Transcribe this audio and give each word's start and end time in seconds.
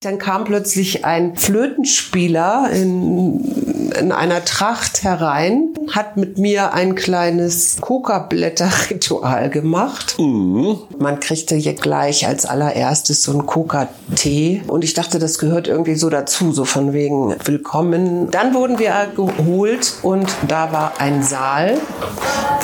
Dann 0.00 0.18
kam 0.18 0.44
plötzlich 0.44 1.04
ein 1.04 1.34
Flötenspieler 1.34 2.70
in, 2.72 3.90
in 3.98 4.12
einer 4.12 4.44
Tracht 4.44 5.02
herein, 5.02 5.74
hat 5.90 6.16
mit 6.16 6.38
mir 6.38 6.72
ein 6.72 6.94
kleines 6.94 7.78
Coca-Blätter-Ritual 7.80 9.50
gemacht. 9.50 10.14
Mhm. 10.20 10.78
Man 11.00 11.18
kriegte 11.18 11.56
hier 11.56 11.74
gleich 11.74 12.28
als 12.28 12.46
allererstes 12.46 13.24
so 13.24 13.32
einen 13.32 13.46
Coca-Tee 13.46 14.62
und 14.68 14.84
ich 14.84 14.94
dachte, 14.94 15.18
das 15.18 15.40
gehört 15.40 15.66
irgendwie 15.66 15.96
so 15.96 16.08
dazu, 16.10 16.52
so 16.52 16.64
von 16.64 16.92
wegen 16.92 17.34
Willkommen. 17.44 18.30
Dann 18.30 18.54
wurden 18.54 18.78
wir 18.78 18.94
geholt 19.16 19.94
und 20.02 20.28
da 20.46 20.70
war 20.70 21.00
ein 21.00 21.24
Saal, 21.24 21.76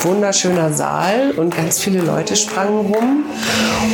wunderschöner 0.03 0.71
Saal 0.71 1.31
und 1.31 1.53
ganz 1.53 1.79
viele 1.79 1.99
Leute 1.99 2.37
sprangen 2.37 2.93
rum 2.93 3.25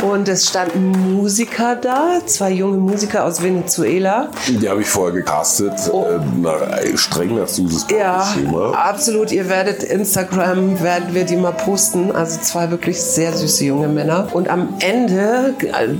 und 0.04 0.28
es 0.28 0.48
standen 0.48 0.92
Musiker 1.16 1.76
da, 1.76 2.20
zwei 2.28 2.52
junge 2.52 2.78
Musiker 2.78 3.26
aus 3.26 3.31
aus 3.32 3.42
Venezuela. 3.42 4.30
Die 4.48 4.68
habe 4.68 4.82
ich 4.82 4.88
vorher 4.88 5.14
gecastet, 5.14 5.74
oh. 5.92 6.06
äh, 6.06 6.98
streng 6.98 7.36
nach 7.36 7.48
Suses 7.48 7.88
Ja, 7.90 8.28
Schema. 8.34 8.72
absolut. 8.72 9.32
Ihr 9.32 9.48
werdet 9.48 9.84
Instagram, 9.84 10.82
werden 10.82 11.14
wir 11.14 11.24
die 11.24 11.38
mal 11.38 11.54
posten. 11.54 12.12
Also 12.12 12.40
zwei 12.42 12.70
wirklich 12.72 13.02
sehr 13.02 13.32
süße 13.32 13.66
junge 13.66 13.88
Männer. 13.88 14.28
Und 14.34 14.50
am 14.50 14.76
Ende 14.80 15.54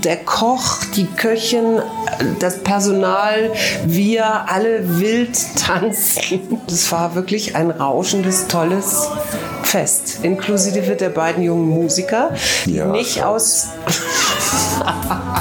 der 0.04 0.18
Koch, 0.18 0.80
die 0.96 1.06
Köchin, 1.06 1.80
das 2.40 2.60
Personal, 2.60 3.52
wir 3.86 4.50
alle 4.50 5.00
wild 5.00 5.38
tanzen. 5.56 6.42
Das 6.68 6.92
war 6.92 7.16
wirklich 7.16 7.56
ein 7.56 7.72
rauschendes, 7.72 8.48
tolles 8.48 9.08
Fest. 9.64 10.20
Inklusive 10.24 10.98
der 10.98 11.10
beiden 11.10 11.44
jungen 11.44 11.70
Musiker, 11.70 12.32
die 12.66 12.76
ja. 12.76 12.88
nicht 12.88 13.24
aus... 13.24 13.68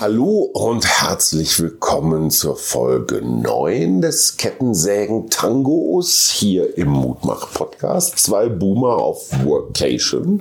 Hallo 0.00 0.48
und 0.52 0.86
herzlich 0.86 1.58
willkommen 1.58 2.30
zur 2.30 2.54
Folge 2.54 3.20
9 3.20 4.00
des 4.00 4.36
Kettensägen-Tangos 4.36 6.30
hier 6.30 6.78
im 6.78 6.90
Mutmach-Podcast. 6.90 8.16
Zwei 8.16 8.48
Boomer 8.48 8.96
auf 8.98 9.28
Workation. 9.44 10.40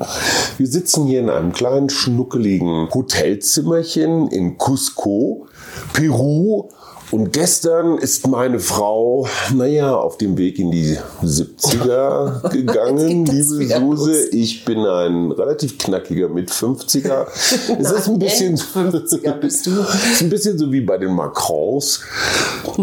Wir 0.58 0.68
sitzen 0.68 1.08
hier 1.08 1.22
in 1.22 1.32
einem 1.32 1.54
kleinen, 1.54 1.90
schnuckeligen 1.90 2.88
Hotelzimmerchen 2.94 4.28
in 4.28 4.60
Cusco, 4.60 5.48
Peru 5.92 6.70
und 7.10 7.32
gestern 7.32 7.98
ist 7.98 8.28
meine 8.28 8.60
Frau, 8.60 9.28
naja, 9.54 9.96
auf 9.96 10.18
dem 10.18 10.38
Weg 10.38 10.60
in 10.60 10.72
die 10.72 10.98
70er 11.24 12.50
gegangen, 12.52 13.26
liebe 13.26 13.44
Suse. 13.44 14.28
Ich 14.32 14.66
bin 14.66 14.80
ein 14.80 15.32
relativ 15.32 15.78
knackiger 15.78 16.28
mit 16.28 16.52
50er. 16.52 17.28
Es 17.80 17.92
ist 17.92 18.08
ein 18.08 18.20
bisschen, 18.20 18.58
50er 18.58 19.34
bist 19.34 19.66
du. 19.68 19.72
ist 20.12 20.22
ein 20.22 20.30
bisschen 20.30 20.58
so 20.58 20.72
wie 20.72 20.82
bei 20.82 20.98
den 20.98 21.14
Macrons. 21.14 22.02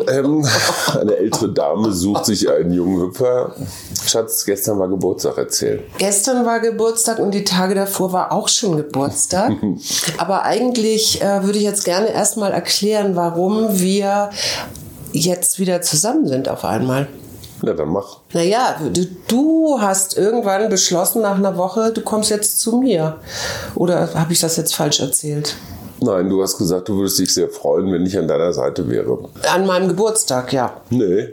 Ähm, 0.09 0.47
eine 0.99 1.17
ältere 1.17 1.53
Dame 1.53 1.93
sucht 1.93 2.27
sich 2.27 2.49
einen 2.49 2.73
jungen 2.73 3.01
Hüpfer. 3.03 3.55
Schatz, 4.07 4.45
gestern 4.45 4.79
war 4.79 4.89
Geburtstag, 4.89 5.37
erzähl. 5.37 5.83
Gestern 5.99 6.47
war 6.47 6.61
Geburtstag 6.61 7.19
und 7.19 7.33
die 7.33 7.45
Tage 7.45 7.75
davor 7.75 8.13
war 8.13 8.33
auch 8.33 8.49
schon 8.49 8.77
Geburtstag. 8.77 9.53
Aber 10.17 10.45
eigentlich 10.45 11.21
äh, 11.21 11.45
würde 11.45 11.59
ich 11.59 11.65
jetzt 11.65 11.85
gerne 11.85 12.13
erstmal 12.13 12.53
erklären, 12.53 13.17
warum 13.17 13.81
wir 13.81 14.14
jetzt 15.13 15.59
wieder 15.59 15.83
zusammen 15.83 16.27
sind 16.27 16.49
auf 16.49 16.65
einmal. 16.65 17.09
Na, 17.63 17.73
dann 17.73 17.89
mach. 17.89 18.19
Naja, 18.33 18.77
du, 18.93 19.07
du 19.29 19.79
hast 19.81 20.19
irgendwann 20.19 20.69
beschlossen 20.69 21.23
nach 21.23 21.37
einer 21.37 21.57
Woche, 21.57 21.93
du 21.93 22.03
kommst 22.03 22.31
jetzt 22.31 22.61
zu 22.61 22.77
mir. 22.77 23.19
Oder 23.75 24.13
habe 24.15 24.33
ich 24.33 24.41
das 24.41 24.57
jetzt 24.57 24.75
falsch 24.75 25.01
erzählt? 25.01 25.57
Nein, 26.01 26.29
du 26.29 26.43
hast 26.43 26.59
gesagt, 26.59 26.89
du 26.89 26.97
würdest 26.97 27.19
dich 27.19 27.33
sehr 27.33 27.49
freuen, 27.49 27.91
wenn 27.93 28.05
ich 28.05 28.19
an 28.19 28.29
deiner 28.29 28.53
Seite 28.53 28.89
wäre. 28.91 29.19
An 29.55 29.67
meinem 29.67 29.89
Geburtstag, 29.89 30.53
ja. 30.53 30.81
Nee. 30.91 31.29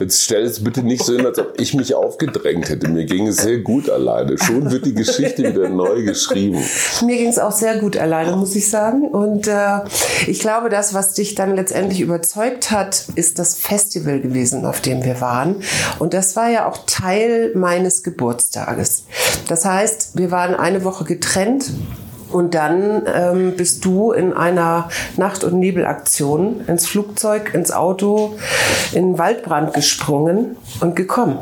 Jetzt 0.00 0.24
stell 0.24 0.44
es 0.44 0.62
bitte 0.62 0.82
nicht 0.82 1.04
so 1.04 1.14
hin, 1.14 1.26
als 1.26 1.38
ob 1.38 1.60
ich 1.60 1.74
mich 1.74 1.94
aufgedrängt 1.94 2.68
hätte. 2.68 2.88
Mir 2.88 3.04
ging 3.04 3.26
es 3.26 3.38
sehr 3.38 3.58
gut 3.58 3.90
alleine. 3.90 4.36
Schon 4.38 4.70
wird 4.70 4.86
die 4.86 4.94
Geschichte 4.94 5.42
wieder 5.42 5.68
neu 5.68 6.02
geschrieben. 6.02 6.62
Mir 7.04 7.16
ging 7.16 7.28
es 7.28 7.38
auch 7.38 7.52
sehr 7.52 7.78
gut 7.78 7.96
alleine, 7.96 8.36
muss 8.36 8.56
ich 8.56 8.68
sagen. 8.68 9.08
Und 9.08 9.46
äh, 9.46 9.80
ich 10.26 10.40
glaube, 10.40 10.68
das, 10.68 10.94
was 10.94 11.14
dich 11.14 11.34
dann 11.34 11.54
letztendlich 11.56 12.00
überzeugt 12.00 12.70
hat, 12.70 13.04
ist 13.14 13.38
das 13.38 13.54
Festival 13.54 14.20
gewesen, 14.20 14.64
auf 14.64 14.80
dem 14.80 15.04
wir 15.04 15.20
waren. 15.20 15.62
Und 15.98 16.14
das 16.14 16.36
war 16.36 16.48
ja 16.48 16.68
auch 16.68 16.78
Teil 16.86 17.52
meines 17.54 18.02
Geburtstages. 18.02 19.04
Das 19.48 19.64
heißt, 19.64 20.16
wir 20.16 20.30
waren 20.30 20.54
eine 20.54 20.84
Woche 20.84 21.04
getrennt 21.04 21.70
und 22.32 22.54
dann 22.54 23.02
ähm, 23.06 23.54
bist 23.56 23.84
du 23.84 24.12
in 24.12 24.32
einer 24.32 24.88
Nacht- 25.16 25.44
und 25.44 25.58
Nebelaktion 25.58 26.62
ins 26.66 26.86
Flugzeug, 26.86 27.54
ins 27.54 27.72
Auto, 27.72 28.34
in 28.92 29.12
den 29.12 29.18
Waldbrand 29.18 29.74
gesprungen 29.74 30.56
und 30.80 30.96
gekommen. 30.96 31.38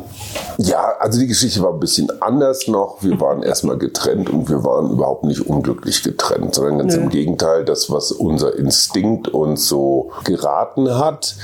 Ja, 0.59 0.94
also 0.99 1.21
die 1.21 1.26
Geschichte 1.26 1.62
war 1.62 1.72
ein 1.72 1.81
bisschen 1.81 2.10
anders 2.21 2.66
noch. 2.66 2.99
Wir 3.03 3.21
waren 3.21 3.43
erstmal 3.43 3.78
getrennt 3.78 4.28
und 4.28 4.49
wir 4.49 4.65
waren 4.65 4.91
überhaupt 4.91 5.25
nicht 5.25 5.47
unglücklich 5.47 6.03
getrennt, 6.03 6.54
sondern 6.54 6.78
ganz 6.78 6.97
Nö. 6.97 7.03
im 7.03 7.09
Gegenteil, 7.10 7.65
das, 7.65 7.91
was 7.91 8.10
unser 8.10 8.56
Instinkt 8.56 9.28
uns 9.28 9.69
so 9.69 10.10
geraten 10.25 10.99
hat, 10.99 11.37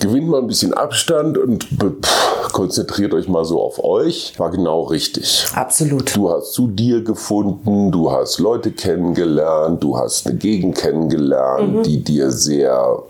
gewinnt 0.00 0.28
mal 0.28 0.40
ein 0.40 0.46
bisschen 0.46 0.74
Abstand 0.74 1.38
und 1.38 1.64
pff, 1.64 2.52
konzentriert 2.52 3.14
euch 3.14 3.28
mal 3.28 3.44
so 3.44 3.60
auf 3.60 3.82
euch, 3.82 4.38
war 4.38 4.50
genau 4.50 4.82
richtig. 4.82 5.46
Absolut. 5.54 6.14
Du 6.14 6.30
hast 6.30 6.52
zu 6.52 6.68
dir 6.68 7.02
gefunden, 7.02 7.90
du 7.90 8.10
hast 8.10 8.38
Leute 8.38 8.63
kennengelernt, 8.70 9.82
du 9.82 9.96
hast 9.96 10.26
eine 10.26 10.36
Gegend 10.36 10.76
kennengelernt, 10.76 11.76
mhm. 11.76 11.82
die 11.82 12.02
dir 12.02 12.30
sehr 12.30 13.02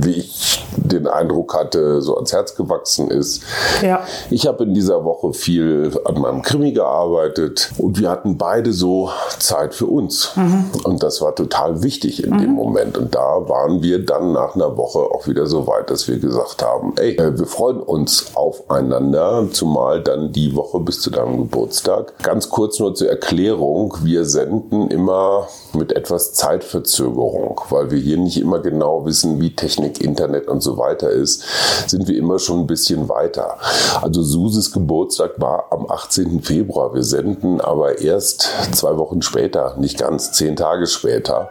wie 0.00 0.12
ich 0.12 0.64
den 0.76 1.06
Eindruck 1.06 1.54
hatte, 1.54 2.00
so 2.02 2.16
ans 2.16 2.32
Herz 2.32 2.54
gewachsen 2.54 3.10
ist. 3.10 3.42
Ja. 3.82 4.02
Ich 4.30 4.46
habe 4.46 4.64
in 4.64 4.74
dieser 4.74 5.04
Woche 5.04 5.32
viel 5.32 5.92
an 6.04 6.20
meinem 6.20 6.42
Krimi 6.42 6.72
gearbeitet 6.72 7.72
und 7.78 7.98
wir 7.98 8.10
hatten 8.10 8.38
beide 8.38 8.72
so 8.72 9.10
Zeit 9.38 9.74
für 9.74 9.86
uns. 9.86 10.32
Mhm. 10.36 10.70
Und 10.84 11.02
das 11.02 11.20
war 11.20 11.34
total 11.34 11.82
wichtig 11.82 12.24
in 12.24 12.34
mhm. 12.34 12.38
dem 12.38 12.52
Moment. 12.52 12.98
Und 12.98 13.14
da 13.14 13.48
waren 13.48 13.82
wir 13.82 14.04
dann 14.04 14.32
nach 14.32 14.54
einer 14.54 14.76
Woche 14.76 14.98
auch 14.98 15.26
wieder 15.26 15.46
so 15.46 15.66
weit, 15.66 15.90
dass 15.90 16.08
wir 16.08 16.18
gesagt 16.18 16.62
haben, 16.62 16.94
ey, 16.96 17.16
äh, 17.16 17.38
wir 17.38 17.46
freuen 17.46 17.80
uns 17.80 18.32
aufeinander, 18.34 19.46
zumal 19.52 20.02
dann 20.02 20.32
die 20.32 20.54
Woche 20.54 20.80
bis 20.80 21.00
zu 21.00 21.10
deinem 21.10 21.38
Geburtstag. 21.38 22.14
Ganz 22.22 22.48
kurz 22.48 22.78
nur 22.78 22.94
zur 22.94 23.08
Erklärung, 23.08 23.94
wir 24.02 24.24
senden 24.24 24.88
immer 24.88 25.48
mit 25.74 25.92
etwas 25.92 26.32
Zeitverzögerung, 26.32 27.60
weil 27.70 27.90
wir 27.90 27.98
hier 27.98 28.16
nicht 28.16 28.40
immer 28.40 28.58
genau 28.58 29.04
wissen, 29.04 29.40
wie 29.40 29.47
Technik, 29.54 30.00
Internet 30.00 30.48
und 30.48 30.62
so 30.62 30.78
weiter 30.78 31.10
ist, 31.10 31.44
sind 31.86 32.08
wir 32.08 32.16
immer 32.16 32.38
schon 32.38 32.60
ein 32.60 32.66
bisschen 32.66 33.08
weiter. 33.08 33.58
Also 34.00 34.22
Suses 34.22 34.72
Geburtstag 34.72 35.32
war 35.38 35.66
am 35.70 35.90
18. 35.90 36.42
Februar. 36.42 36.94
Wir 36.94 37.02
senden 37.02 37.60
aber 37.60 38.00
erst 38.00 38.48
zwei 38.72 38.96
Wochen 38.96 39.22
später, 39.22 39.74
nicht 39.78 39.98
ganz, 39.98 40.32
zehn 40.32 40.56
Tage 40.56 40.86
später. 40.86 41.50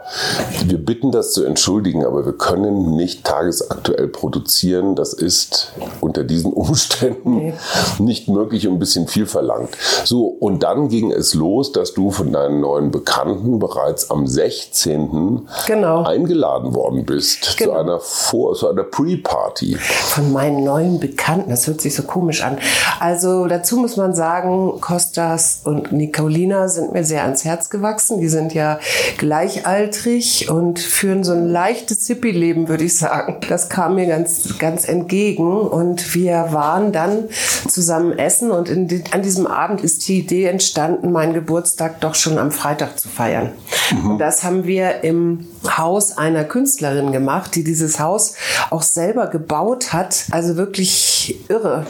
Wir 0.64 0.78
bitten 0.78 1.12
das 1.12 1.32
zu 1.32 1.44
entschuldigen, 1.44 2.04
aber 2.04 2.24
wir 2.24 2.32
können 2.32 2.96
nicht 2.96 3.24
tagesaktuell 3.24 4.08
produzieren. 4.08 4.94
Das 4.94 5.12
ist 5.12 5.72
unter 6.00 6.24
diesen 6.24 6.52
Umständen 6.52 7.52
nicht 7.98 8.28
möglich 8.28 8.66
und 8.66 8.74
ein 8.74 8.78
bisschen 8.78 9.08
viel 9.08 9.26
verlangt. 9.26 9.70
So, 10.04 10.26
und 10.26 10.62
dann 10.62 10.88
ging 10.88 11.12
es 11.12 11.34
los, 11.34 11.72
dass 11.72 11.94
du 11.94 12.10
von 12.10 12.32
deinen 12.32 12.60
neuen 12.60 12.90
Bekannten 12.90 13.58
bereits 13.58 14.10
am 14.10 14.26
16. 14.26 15.48
Genau. 15.66 16.02
eingeladen 16.04 16.74
worden 16.74 17.04
bist 17.04 17.56
genau. 17.58 17.72
zu 17.72 17.77
einer 17.78 18.00
Vor-, 18.00 18.54
zu 18.54 18.68
einer 18.68 18.84
Pre-Party. 18.84 19.76
Von 19.76 20.32
meinen 20.32 20.64
neuen 20.64 21.00
Bekannten, 21.00 21.50
das 21.50 21.66
hört 21.66 21.80
sich 21.80 21.94
so 21.94 22.02
komisch 22.02 22.42
an. 22.42 22.58
Also 23.00 23.46
dazu 23.46 23.76
muss 23.76 23.96
man 23.96 24.14
sagen, 24.14 24.80
Kostas 24.80 25.60
und 25.64 25.92
Nicolina 25.92 26.68
sind 26.68 26.92
mir 26.92 27.04
sehr 27.04 27.22
ans 27.22 27.44
Herz 27.44 27.70
gewachsen. 27.70 28.20
Die 28.20 28.28
sind 28.28 28.54
ja 28.54 28.78
gleichaltrig 29.18 30.50
und 30.50 30.78
führen 30.78 31.24
so 31.24 31.32
ein 31.32 31.48
leichtes 31.48 32.06
Hippie-Leben, 32.06 32.68
würde 32.68 32.84
ich 32.84 32.98
sagen. 32.98 33.38
Das 33.48 33.68
kam 33.68 33.94
mir 33.94 34.06
ganz, 34.06 34.58
ganz 34.58 34.88
entgegen 34.88 35.60
und 35.60 36.14
wir 36.14 36.48
waren 36.50 36.92
dann 36.92 37.24
zusammen 37.68 38.18
essen 38.18 38.50
und 38.50 38.68
die, 38.68 39.04
an 39.12 39.22
diesem 39.22 39.46
Abend 39.46 39.82
ist 39.82 40.08
die 40.08 40.20
Idee 40.20 40.44
entstanden, 40.46 41.12
meinen 41.12 41.34
Geburtstag 41.34 42.00
doch 42.00 42.14
schon 42.14 42.38
am 42.38 42.50
Freitag 42.50 42.98
zu 42.98 43.08
feiern. 43.08 43.52
Mhm. 43.92 44.10
Und 44.12 44.18
das 44.18 44.44
haben 44.44 44.64
wir 44.66 45.04
im 45.04 45.46
Haus 45.64 46.16
einer 46.16 46.44
Künstlerin 46.44 47.12
gemacht, 47.12 47.54
die 47.54 47.64
dieses 47.64 47.98
Haus 48.00 48.34
auch 48.70 48.82
selber 48.82 49.26
gebaut 49.26 49.92
hat. 49.92 50.24
Also 50.30 50.56
wirklich 50.56 51.36
irre. 51.48 51.86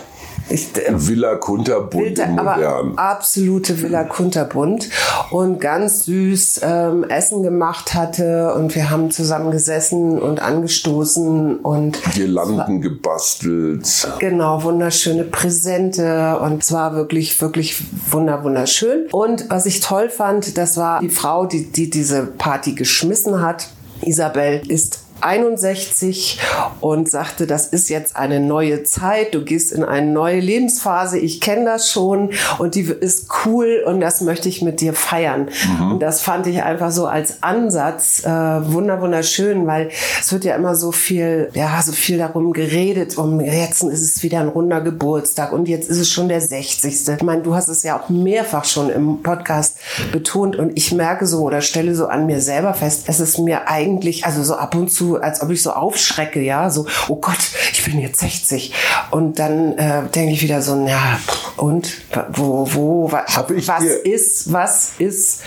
Ich, 0.51 0.77
äh, 0.77 0.93
Villa 0.95 1.37
Kunterbund 1.37 2.19
Villa, 2.19 2.27
modern. 2.27 2.97
absolute 2.97 3.83
Villa 3.83 4.05
Kunterbund 4.05 4.89
und 5.31 5.61
ganz 5.61 6.05
süß 6.07 6.61
ähm, 6.63 7.05
Essen 7.05 7.43
gemacht 7.43 7.95
hatte 7.95 8.55
und 8.55 8.75
wir 8.75 8.91
haben 8.91 9.11
zusammen 9.11 9.51
gesessen 9.51 10.19
und 10.19 10.41
angestoßen 10.41 11.57
und 11.59 12.03
Girlanden 12.15 12.81
gebastelt. 12.81 14.09
Genau, 14.19 14.63
wunderschöne 14.63 15.25
Präsente 15.25 16.39
und 16.41 16.63
es 16.63 16.73
war 16.73 16.95
wirklich, 16.95 17.41
wirklich 17.41 17.83
wunder, 18.11 18.43
wunderschön. 18.43 19.07
Und 19.13 19.51
was 19.51 19.67
ich 19.67 19.81
toll 19.81 20.09
fand, 20.09 20.57
das 20.57 20.77
war 20.77 21.01
die 21.01 21.11
Frau, 21.11 21.47
die, 21.47 21.71
die 21.71 21.91
diese 21.91 22.23
Party 22.25 22.73
geschmissen 22.73 23.43
hat. 23.43 23.69
Isabel 24.03 24.63
ist 24.69 25.01
61 25.21 26.41
und 26.81 27.11
sagte, 27.11 27.47
das 27.47 27.67
ist 27.67 27.89
jetzt 27.89 28.17
eine 28.17 28.41
neue 28.41 28.85
Zeit, 28.85 29.35
du 29.35 29.45
gehst 29.45 29.73
in 29.73 29.85
eine 29.85 30.07
neue 30.11 30.41
Lebensphase, 30.41 31.19
ich 31.19 31.41
kenne 31.41 31.65
das 31.65 31.91
schon 31.91 32.31
und 32.59 32.75
die 32.75 32.83
ist 32.83 33.29
cool 33.45 33.83
und 33.87 34.01
das 34.01 34.21
möchte 34.21 34.49
ich 34.49 34.63
mit 34.63 34.81
dir 34.81 34.93
feiern. 34.93 35.49
Mhm. 35.79 35.93
Und 35.93 36.01
das 36.01 36.21
fand 36.21 36.47
ich 36.47 36.63
einfach 36.63 36.91
so 36.91 37.07
als 37.07 37.43
Ansatz 37.43 38.25
äh, 38.25 38.29
wunder 38.29 39.01
wunderschön, 39.01 39.67
weil 39.67 39.91
es 40.21 40.33
wird 40.33 40.45
ja 40.45 40.55
immer 40.55 40.75
so 40.75 40.93
viel, 40.93 41.51
ja, 41.55 41.81
so 41.83 41.93
viel 41.93 42.19
darum 42.19 42.53
geredet, 42.53 43.19
um 43.19 43.41
jetzt 43.41 43.83
ist 43.83 44.03
es 44.03 44.23
wieder 44.23 44.41
ein 44.41 44.49
runder 44.49 44.81
Geburtstag 44.81 45.53
und 45.53 45.69
jetzt 45.69 45.89
ist 45.89 45.99
es 45.99 46.11
schon 46.11 46.29
der 46.29 46.41
60. 46.41 47.09
Ich 47.09 47.23
meine, 47.23 47.43
du 47.43 47.55
hast 47.55 47.69
es 47.69 47.83
ja 47.83 47.99
auch 47.99 48.09
mehrfach 48.09 48.65
schon 48.65 48.91
im 48.91 49.23
Podcast 49.23 49.77
betont 50.13 50.57
und 50.57 50.77
ich 50.77 50.93
merke 50.93 51.27
so 51.27 51.43
oder 51.43 51.61
stelle 51.61 51.95
so 51.95 52.07
an 52.07 52.27
mir 52.27 52.41
selber 52.41 52.75
fest, 52.75 53.05
es 53.07 53.21
ist 53.21 53.39
mir 53.39 53.69
eigentlich, 53.69 54.25
also 54.25 54.43
so 54.43 54.55
ab 54.55 54.75
und 54.75 54.91
zu 54.91 55.08
als 55.17 55.43
ob 55.43 55.51
ich 55.51 55.63
so 55.63 55.73
aufschrecke, 55.73 56.41
ja, 56.41 56.71
so, 56.71 56.87
oh 57.09 57.17
Gott, 57.17 57.39
ich 57.73 57.85
bin 57.85 57.99
jetzt 57.99 58.21
60. 58.21 58.73
Und 59.11 59.39
dann 59.39 59.77
äh, 59.79 60.03
denke 60.15 60.33
ich 60.33 60.43
wieder 60.43 60.63
so, 60.63 60.87
ja, 60.87 61.19
und 61.57 61.93
wo, 62.31 62.69
wo, 62.73 63.13
wa, 63.13 63.25
was 63.27 63.85
ist, 63.85 64.53
was 64.53 64.93
ist 64.99 65.43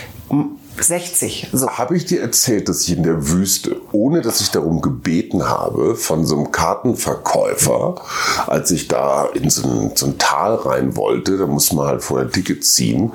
60. 0.83 1.49
So. 1.53 1.69
Habe 1.69 1.95
ich 1.95 2.05
dir 2.05 2.21
erzählt, 2.21 2.69
dass 2.69 2.81
ich 2.81 2.97
in 2.97 3.03
der 3.03 3.29
Wüste, 3.29 3.77
ohne 3.91 4.21
dass 4.21 4.41
ich 4.41 4.51
darum 4.51 4.81
gebeten 4.81 5.47
habe, 5.47 5.95
von 5.95 6.25
so 6.25 6.35
einem 6.35 6.51
Kartenverkäufer, 6.51 7.95
als 8.47 8.71
ich 8.71 8.87
da 8.87 9.25
in 9.33 9.49
so 9.49 9.67
ein, 9.67 9.91
so 9.95 10.07
ein 10.07 10.17
Tal 10.17 10.55
rein 10.55 10.95
wollte, 10.95 11.37
da 11.37 11.47
muss 11.47 11.71
man 11.73 11.87
halt 11.87 12.03
vorher 12.03 12.27
ein 12.27 12.33
Ticket 12.33 12.65
ziehen, 12.65 13.11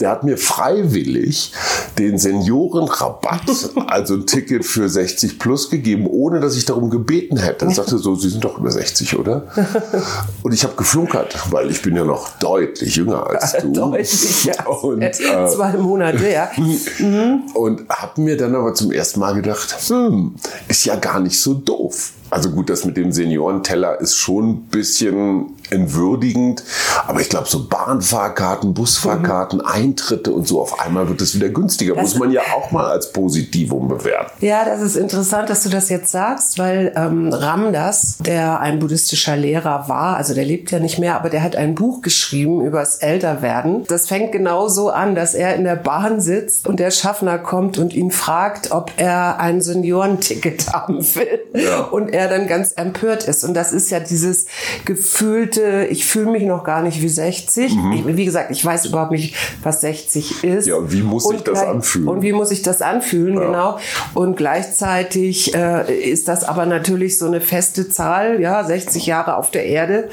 der 0.00 0.10
hat 0.10 0.24
mir 0.24 0.36
freiwillig 0.38 1.52
den 1.98 2.18
Seniorenrabatt, 2.18 3.42
also 3.86 4.14
ein 4.14 4.26
Ticket 4.26 4.64
für 4.64 4.88
60 4.88 5.38
plus 5.38 5.70
gegeben, 5.70 6.06
ohne 6.08 6.40
dass 6.40 6.56
ich 6.56 6.64
darum 6.64 6.90
gebeten 6.90 7.36
hätte. 7.36 7.66
Er 7.66 7.72
sagte 7.72 7.98
so, 7.98 8.14
Sie 8.14 8.28
sind 8.30 8.44
doch 8.44 8.58
über 8.58 8.70
60, 8.70 9.18
oder? 9.18 9.44
Und 10.42 10.52
ich 10.52 10.64
habe 10.64 10.74
geflunkert, 10.74 11.36
weil 11.50 11.70
ich 11.70 11.82
bin 11.82 11.96
ja 11.96 12.04
noch 12.04 12.28
deutlich 12.38 12.96
jünger 12.96 13.26
als 13.26 13.52
du. 13.62 13.72
deutlich, 13.72 14.44
ja. 14.44 14.66
Und, 14.66 15.02
äh, 15.02 15.12
Zwei 15.48 15.76
Monate, 15.76 16.28
ja. 16.30 16.50
Mhm. 16.98 17.42
Und 17.54 17.88
habe 17.88 18.20
mir 18.20 18.36
dann 18.36 18.54
aber 18.54 18.74
zum 18.74 18.92
ersten 18.92 19.20
Mal 19.20 19.34
gedacht, 19.34 19.76
hm, 19.88 20.34
ist 20.68 20.84
ja 20.84 20.96
gar 20.96 21.20
nicht 21.20 21.40
so 21.40 21.54
doof. 21.54 22.12
Also 22.30 22.50
gut, 22.50 22.68
das 22.68 22.84
mit 22.84 22.96
dem 22.96 23.12
Seniorenteller 23.12 24.00
ist 24.00 24.16
schon 24.16 24.50
ein 24.50 24.62
bisschen 24.64 25.52
entwürdigend. 25.70 26.62
Aber 27.06 27.20
ich 27.20 27.28
glaube, 27.28 27.48
so 27.48 27.66
Bahnfahrkarten, 27.66 28.74
Busfahrkarten, 28.74 29.60
mhm. 29.60 29.66
Eintritte 29.66 30.32
und 30.32 30.46
so, 30.46 30.60
auf 30.60 30.80
einmal 30.80 31.08
wird 31.08 31.20
es 31.20 31.34
wieder 31.34 31.48
günstiger. 31.48 31.94
Das 31.94 32.02
Muss 32.02 32.18
man 32.18 32.30
ja 32.30 32.42
auch 32.56 32.70
mal 32.70 32.86
als 32.86 33.12
Positivum 33.12 33.88
bewerten. 33.88 34.32
Ja, 34.44 34.64
das 34.64 34.80
ist 34.80 34.96
interessant, 34.96 35.50
dass 35.50 35.62
du 35.62 35.68
das 35.68 35.88
jetzt 35.88 36.10
sagst, 36.10 36.58
weil 36.58 36.92
ähm, 36.96 37.32
Ramdas, 37.32 38.18
der 38.18 38.60
ein 38.60 38.78
buddhistischer 38.78 39.36
Lehrer 39.36 39.88
war, 39.88 40.16
also 40.16 40.34
der 40.34 40.44
lebt 40.44 40.70
ja 40.70 40.78
nicht 40.78 40.98
mehr, 40.98 41.16
aber 41.16 41.30
der 41.30 41.42
hat 41.42 41.56
ein 41.56 41.74
Buch 41.74 42.02
geschrieben 42.02 42.64
über 42.64 42.80
das 42.80 42.96
Älterwerden. 42.96 43.84
Das 43.86 44.08
fängt 44.08 44.32
genau 44.32 44.68
so 44.68 44.90
an, 44.90 45.14
dass 45.14 45.34
er 45.34 45.54
in 45.54 45.64
der 45.64 45.76
Bahn 45.76 46.20
sitzt 46.20 46.66
und 46.66 46.80
der 46.80 46.90
Schaffner 46.90 47.38
kommt 47.38 47.78
und 47.78 47.94
ihn 47.94 48.10
fragt, 48.10 48.70
ob 48.70 48.92
er 48.96 49.40
ein 49.40 49.60
Seniorenticket 49.60 50.68
haben 50.72 50.98
will. 51.14 51.40
Ja. 51.54 51.80
Und 51.80 52.08
er 52.08 52.28
dann 52.28 52.46
ganz 52.46 52.72
empört 52.72 53.24
ist. 53.24 53.44
Und 53.44 53.54
das 53.54 53.72
ist 53.72 53.90
ja 53.90 54.00
dieses 54.00 54.46
gefühlte 54.84 55.28
fühlte, 55.28 55.86
ich 55.90 56.06
fühle 56.06 56.30
mich 56.30 56.44
noch 56.44 56.64
gar 56.64 56.82
nicht 56.82 56.87
wie 57.00 57.08
60. 57.08 57.74
Mhm. 57.74 57.92
Ich, 57.92 58.16
wie 58.16 58.24
gesagt, 58.24 58.50
ich 58.50 58.64
weiß 58.64 58.86
überhaupt 58.86 59.12
nicht, 59.12 59.34
was 59.62 59.80
60 59.80 60.44
ist. 60.44 60.66
Ja, 60.66 60.76
und 60.76 60.92
wie 60.92 61.02
muss 61.02 61.24
und 61.24 61.36
sich 61.36 61.44
das 61.44 61.62
anfühlen? 61.62 62.08
Und 62.08 62.22
wie 62.22 62.32
muss 62.32 62.50
ich 62.50 62.62
das 62.62 62.82
anfühlen, 62.82 63.34
ja. 63.34 63.44
genau. 63.44 63.78
Und 64.14 64.36
gleichzeitig 64.36 65.54
äh, 65.54 65.92
ist 65.94 66.28
das 66.28 66.44
aber 66.44 66.66
natürlich 66.66 67.18
so 67.18 67.26
eine 67.26 67.40
feste 67.40 67.88
Zahl, 67.88 68.40
ja, 68.40 68.64
60 68.64 69.06
Jahre 69.06 69.36
auf 69.36 69.50
der 69.50 69.66
Erde 69.66 70.08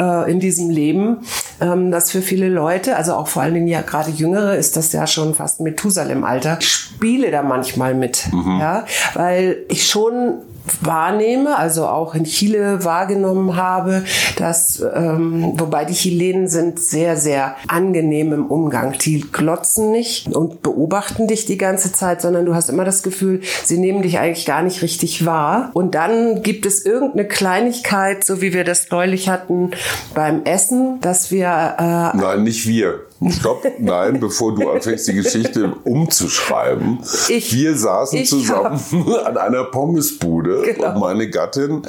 äh, 0.00 0.30
in 0.30 0.40
diesem 0.40 0.70
Leben. 0.70 1.18
Ähm, 1.60 1.90
das 1.90 2.10
für 2.10 2.22
viele 2.22 2.48
Leute, 2.48 2.96
also 2.96 3.14
auch 3.14 3.28
vor 3.28 3.42
allen 3.42 3.54
Dingen 3.54 3.68
ja 3.68 3.82
gerade 3.82 4.10
Jüngere, 4.10 4.56
ist 4.56 4.76
das 4.76 4.92
ja 4.92 5.06
schon 5.06 5.34
fast 5.34 5.60
Methusalem-Alter. 5.60 6.58
Ich 6.60 6.68
spiele 6.68 7.30
da 7.30 7.42
manchmal 7.42 7.94
mit, 7.94 8.28
mhm. 8.32 8.58
ja, 8.60 8.84
weil 9.14 9.58
ich 9.68 9.86
schon 9.86 10.38
wahrnehme, 10.80 11.56
also 11.56 11.86
auch 11.86 12.14
in 12.14 12.24
Chile 12.24 12.84
wahrgenommen 12.84 13.56
habe, 13.56 14.04
dass, 14.36 14.82
ähm, 14.94 15.52
wobei 15.56 15.84
die 15.84 15.94
Chilenen 15.94 16.48
sind 16.48 16.80
sehr, 16.80 17.16
sehr 17.16 17.56
angenehm 17.68 18.32
im 18.32 18.46
Umgang. 18.46 18.92
Die 18.98 19.20
glotzen 19.20 19.90
nicht 19.90 20.34
und 20.34 20.62
beobachten 20.62 21.26
dich 21.26 21.46
die 21.46 21.58
ganze 21.58 21.92
Zeit, 21.92 22.20
sondern 22.20 22.46
du 22.46 22.54
hast 22.54 22.68
immer 22.68 22.84
das 22.84 23.02
Gefühl, 23.02 23.40
sie 23.64 23.78
nehmen 23.78 24.02
dich 24.02 24.18
eigentlich 24.18 24.46
gar 24.46 24.62
nicht 24.62 24.82
richtig 24.82 25.24
wahr. 25.26 25.70
Und 25.72 25.94
dann 25.94 26.42
gibt 26.42 26.66
es 26.66 26.84
irgendeine 26.84 27.26
Kleinigkeit, 27.26 28.24
so 28.24 28.40
wie 28.40 28.52
wir 28.52 28.64
das 28.64 28.90
neulich 28.90 29.28
hatten 29.28 29.70
beim 30.14 30.44
Essen, 30.44 31.00
dass 31.00 31.30
wir... 31.30 31.46
Äh, 31.78 32.16
Nein, 32.16 32.44
nicht 32.44 32.66
wir. 32.66 33.00
Stopp, 33.30 33.64
nein, 33.78 34.20
bevor 34.20 34.54
du 34.54 34.68
anfängst, 34.70 35.08
die 35.08 35.14
Geschichte 35.14 35.74
umzuschreiben. 35.84 37.00
Ich, 37.28 37.52
wir 37.52 37.76
saßen 37.76 38.24
zusammen 38.24 38.80
an 39.24 39.36
einer 39.36 39.64
Pommesbude 39.64 40.62
genau. 40.62 40.88
und 40.88 41.00
meine 41.00 41.28
Gattin, 41.30 41.82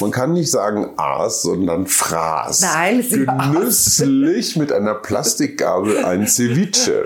man 0.00 0.10
kann 0.10 0.32
nicht 0.32 0.50
sagen 0.50 0.90
aß, 0.96 1.42
sondern 1.42 1.86
fraß. 1.86 2.60
Nein, 2.62 3.02
sie 3.02 3.26
Genüsslich 3.26 4.56
mit 4.56 4.72
einer 4.72 4.94
Plastikgabel 4.94 6.04
ein 6.04 6.26
Ceviche. 6.26 7.04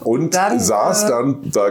Und 0.00 0.34
dann, 0.34 0.60
saß 0.60 1.04
äh, 1.04 1.08
dann 1.08 1.50
da 1.52 1.68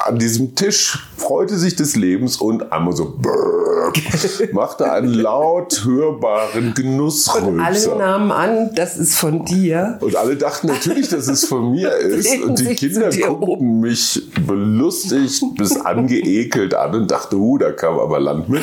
an 0.00 0.18
diesem 0.18 0.54
Tisch, 0.54 1.08
freute 1.16 1.56
sich 1.56 1.76
des 1.76 1.96
Lebens 1.96 2.36
und 2.36 2.72
einmal 2.72 2.94
so 2.94 3.16
brrr, 3.20 3.92
machte 4.52 4.90
einen 4.90 5.12
laut 5.12 5.84
hörbaren 5.84 6.74
Genussrülpser. 6.74 7.48
Und 7.48 7.60
alle 7.60 7.96
nahmen 7.96 8.32
an, 8.32 8.70
das 8.74 8.96
ist 8.96 9.16
von 9.16 9.44
dir. 9.44 9.98
Und 10.00 10.16
alle 10.16 10.36
dachten 10.36 10.67
natürlich, 10.68 11.08
dass 11.08 11.28
es 11.28 11.46
von 11.46 11.72
mir 11.72 11.92
ist. 11.96 12.42
Und 12.42 12.58
die 12.58 12.74
Kinder 12.74 13.10
guckten 13.10 13.80
mich 13.80 14.22
belustigt 14.46 15.42
bis 15.56 15.76
angeekelt 15.76 16.74
an 16.74 16.94
und 16.94 17.10
dachte, 17.10 17.36
uh, 17.36 17.58
da 17.58 17.72
kam 17.72 17.98
aber 17.98 18.20
Land 18.20 18.48
mit. 18.48 18.62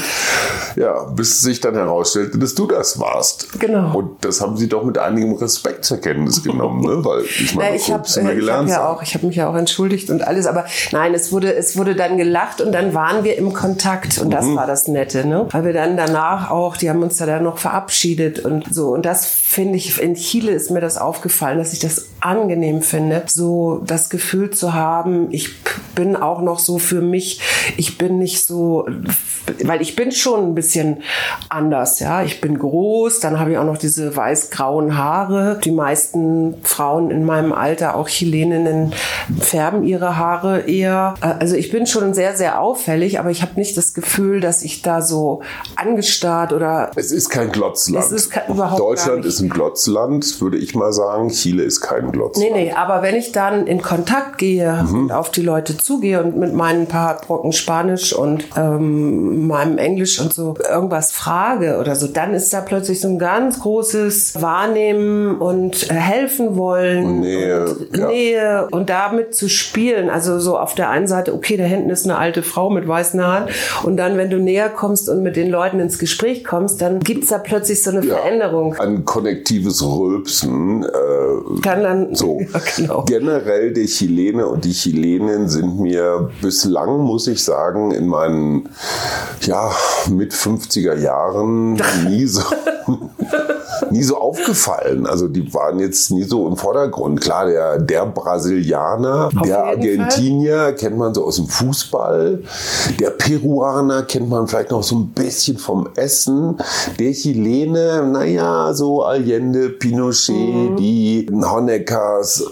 Ja, 0.75 1.03
bis 1.05 1.41
sich 1.41 1.59
dann 1.59 1.75
herausstellte, 1.75 2.38
dass 2.38 2.55
du 2.55 2.67
das 2.67 3.00
warst. 3.00 3.59
Genau. 3.59 3.97
Und 3.97 4.24
das 4.25 4.41
haben 4.41 4.57
sie 4.57 4.67
doch 4.67 4.83
mit 4.83 4.97
einigem 4.97 5.33
Respekt 5.33 5.85
zur 5.85 5.97
Kenntnis 5.97 6.43
genommen, 6.43 6.81
ne? 6.81 7.03
weil 7.03 7.24
ich 7.24 7.55
meine, 7.55 7.75
ich 7.75 7.91
habe 7.91 8.03
hab 8.03 8.67
ja 8.67 8.89
auch, 8.89 9.01
ich 9.01 9.13
habe 9.13 9.25
mich 9.25 9.35
ja 9.35 9.50
auch 9.50 9.55
entschuldigt 9.55 10.09
und 10.09 10.25
alles, 10.27 10.47
aber 10.47 10.65
nein, 10.91 11.13
es 11.13 11.31
wurde, 11.31 11.53
es 11.53 11.77
wurde 11.77 11.95
dann 11.95 12.17
gelacht 12.17 12.62
und 12.62 12.71
dann 12.71 12.93
waren 12.93 13.24
wir 13.24 13.38
im 13.38 13.53
Kontakt 13.53 14.17
und 14.19 14.31
das 14.31 14.45
mhm. 14.45 14.55
war 14.55 14.67
das 14.67 14.88
Nette, 14.88 15.25
ne? 15.25 15.47
Weil 15.51 15.65
wir 15.65 15.74
dann 15.74 15.97
danach 15.97 16.51
auch, 16.51 16.77
die 16.77 16.89
haben 16.89 17.01
uns 17.03 17.17
da 17.17 17.25
dann 17.25 17.43
noch 17.43 17.57
verabschiedet 17.57 18.39
und 18.39 18.74
so 18.74 18.89
und 18.89 19.05
das 19.05 19.25
finde 19.55 19.77
ich, 19.77 20.01
in 20.01 20.15
Chile 20.15 20.51
ist 20.51 20.69
mir 20.69 20.81
das 20.81 20.97
aufgefallen, 20.97 21.59
dass 21.59 21.71
ich 21.71 21.79
das 21.79 22.09
angenehm 22.19 22.81
finde, 22.81 23.24
so 23.27 23.81
das 23.85 24.09
Gefühl 24.09 24.51
zu 24.51 24.74
haben, 24.74 25.29
ich 25.31 25.51
bin 25.96 26.16
auch 26.16 26.42
noch 26.42 26.60
so 26.60 26.78
für 26.78 27.02
mich, 27.02 27.42
ich 27.78 27.98
bin 27.98 28.20
nicht 28.20 28.46
so, 28.46 28.88
weil 29.64 29.82
ich 29.82 29.96
bin 29.96 30.12
schon 30.12 30.50
ein 30.50 30.56
bisschen 30.56 31.02
anders, 31.50 32.00
ja. 32.00 32.24
Ich 32.24 32.42
bin 32.42 32.58
groß, 32.60 33.20
dann 33.20 33.40
habe 33.40 33.52
ich 33.52 33.58
auch 33.58 33.64
noch 33.66 33.78
diese 33.78 34.16
weiß-grauen 34.16 34.98
Haare. 34.98 35.60
Die 35.64 35.72
meisten 35.72 36.56
Frauen 36.64 37.12
in 37.12 37.25
meinem 37.25 37.54
Alter, 37.54 37.96
auch 37.96 38.08
Chileninnen, 38.10 38.94
färben 39.40 39.84
ihre 39.84 40.18
Haare 40.18 40.62
eher. 40.62 41.16
Also 41.22 41.56
ich 41.56 41.72
bin 41.72 41.88
schon 41.88 42.14
sehr, 42.14 42.36
sehr 42.36 42.60
auffällig, 42.62 43.20
aber 43.20 43.32
ich 43.32 43.42
habe 43.42 43.54
nicht 43.56 43.78
das 43.78 43.94
Gefühl, 43.94 44.42
dass 44.42 44.62
ich 44.64 44.82
da 44.82 45.02
so 45.02 45.42
angestarrt 45.75 46.54
oder. 46.54 46.92
Es 46.96 47.12
ist 47.12 47.30
kein 47.30 47.52
Glotzland. 47.52 48.04
Es 48.06 48.12
ist 48.12 48.30
kein, 48.32 48.50
überhaupt 48.54 48.80
Deutschland 48.80 49.25
ist 49.25 49.40
ein 49.42 49.50
Glotzland, 49.50 50.42
würde 50.42 50.58
ich 50.58 50.75
mal 50.75 50.92
sagen. 50.94 51.30
Chile 51.30 51.64
ist 51.64 51.82
kein 51.82 52.12
Glotzland. 52.12 52.52
Nee, 52.52 52.66
nee, 52.66 52.72
aber 52.74 53.02
wenn 53.02 53.16
ich 53.16 53.32
dann 53.32 53.68
in 53.68 53.82
Kontakt 53.82 54.38
gehe 54.38 54.66
Mhm. 54.86 54.96
und 55.06 55.12
auf 55.12 55.30
die 55.32 55.42
Leute 55.42 55.78
zugehe 55.86 56.24
und 56.24 56.36
mit 56.36 56.51
meinen 56.51 56.88
paar 56.88 57.22
Brocken 57.22 57.51
Spanisch 57.51 58.12
und 58.12 58.46
ähm, 58.58 59.46
meinem 59.46 59.77
Englisch 59.77 60.20
und 60.20 60.34
so 60.34 60.56
irgendwas 60.68 61.12
frage 61.12 61.77
oder 61.80 61.96
so, 61.96 62.08
dann 62.08 62.34
ist 62.34 62.51
da 62.54 62.62
plötzlich 62.62 63.01
so 63.01 63.08
ein 63.08 63.20
ganz 63.20 63.60
großes 63.60 64.42
Wahrnehmen 64.42 65.38
und 65.38 65.92
äh, 65.92 65.94
helfen 65.94 66.58
wollen. 66.58 67.06
Und 67.06 67.20
Nähe, 67.20 67.65
Und 67.65 67.98
ja. 67.98 68.08
Nähe 68.08 68.68
und 68.72 68.89
damit 68.89 69.36
zu 69.36 69.48
spielen. 69.48 70.10
Also 70.10 70.39
so 70.39 70.58
auf 70.58 70.74
der 70.74 70.89
einen 70.89 71.06
Seite, 71.06 71.36
okay, 71.36 71.56
da 71.56 71.65
hinten 71.65 71.92
ist 71.92 72.06
eine 72.06 72.18
alte 72.18 72.42
Frau 72.42 72.72
mit 72.72 72.88
weißen 72.88 73.24
Haaren. 73.24 73.50
Und 73.84 73.98
dann, 73.98 74.18
wenn 74.18 74.32
du 74.32 74.38
näher 74.39 74.70
kommst 74.70 75.08
und 75.08 75.22
mit 75.22 75.36
den 75.36 75.51
Leuten 75.51 75.80
ins 75.80 76.00
Gespräch 76.00 76.44
kommst, 76.44 76.82
dann 76.82 77.00
gibt's 77.00 77.27
da 77.27 77.38
plötzlich 77.38 77.84
so 77.84 77.92
eine 77.92 78.01
Veränderung. 78.01 78.74
Ein 78.80 79.06
konnektives 79.06 79.84
Rülpsen. 79.86 80.84
Äh, 80.84 81.62
Kann 81.62 81.84
dann, 81.84 82.15
so. 82.15 82.39
ja, 82.54 82.60
genau. 82.75 83.04
Generell 83.04 83.72
die 83.72 83.86
Chilene 83.86 84.48
und 84.48 84.65
die 84.65 84.74
Chilenen 84.74 85.48
sind 85.48 85.75
mir 85.79 86.29
bislang, 86.41 87.00
muss 87.00 87.27
ich 87.27 87.44
sagen, 87.44 87.91
in 87.91 88.08
meinen 88.08 88.70
ja, 89.41 89.72
mit 90.10 90.34
50er 90.34 90.96
Jahren 90.96 91.74
nie 92.08 92.25
so, 92.25 92.44
nie 93.91 94.03
so 94.03 94.17
aufgefallen. 94.17 95.05
Also 95.05 95.27
die 95.27 95.53
waren 95.53 95.79
jetzt 95.79 96.12
nie 96.12 96.24
so 96.24 96.48
im 96.48 96.58
Vordergrund. 96.58 97.22
Klar, 97.22 97.48
der, 97.48 97.79
der 97.79 98.05
Brasilianer, 98.05 99.29
Auf 99.36 99.41
der 99.48 99.63
Argentinier 99.65 100.74
kennt 100.74 100.98
man 100.98 101.13
so 101.13 101.25
aus 101.25 101.36
dem 101.38 101.48
Fußball. 101.48 102.44
Der 103.00 103.10
Peruaner 103.12 104.03
kennt 104.03 104.29
man 104.29 104.48
vielleicht 104.48 104.72
noch 104.72 104.84
so 104.84 104.96
ein 104.96 105.08
bisschen 105.10 105.58
vom 105.58 105.88
Essen. 105.96 106.58
Der 107.00 107.12
Chilene, 107.13 108.03
naja, 108.12 108.74
so 108.74 109.03
Allende, 109.03 109.70
Pinochet, 109.70 110.36
Mhm. 110.36 110.75
die 110.77 111.27
Honeckers, 111.32 112.44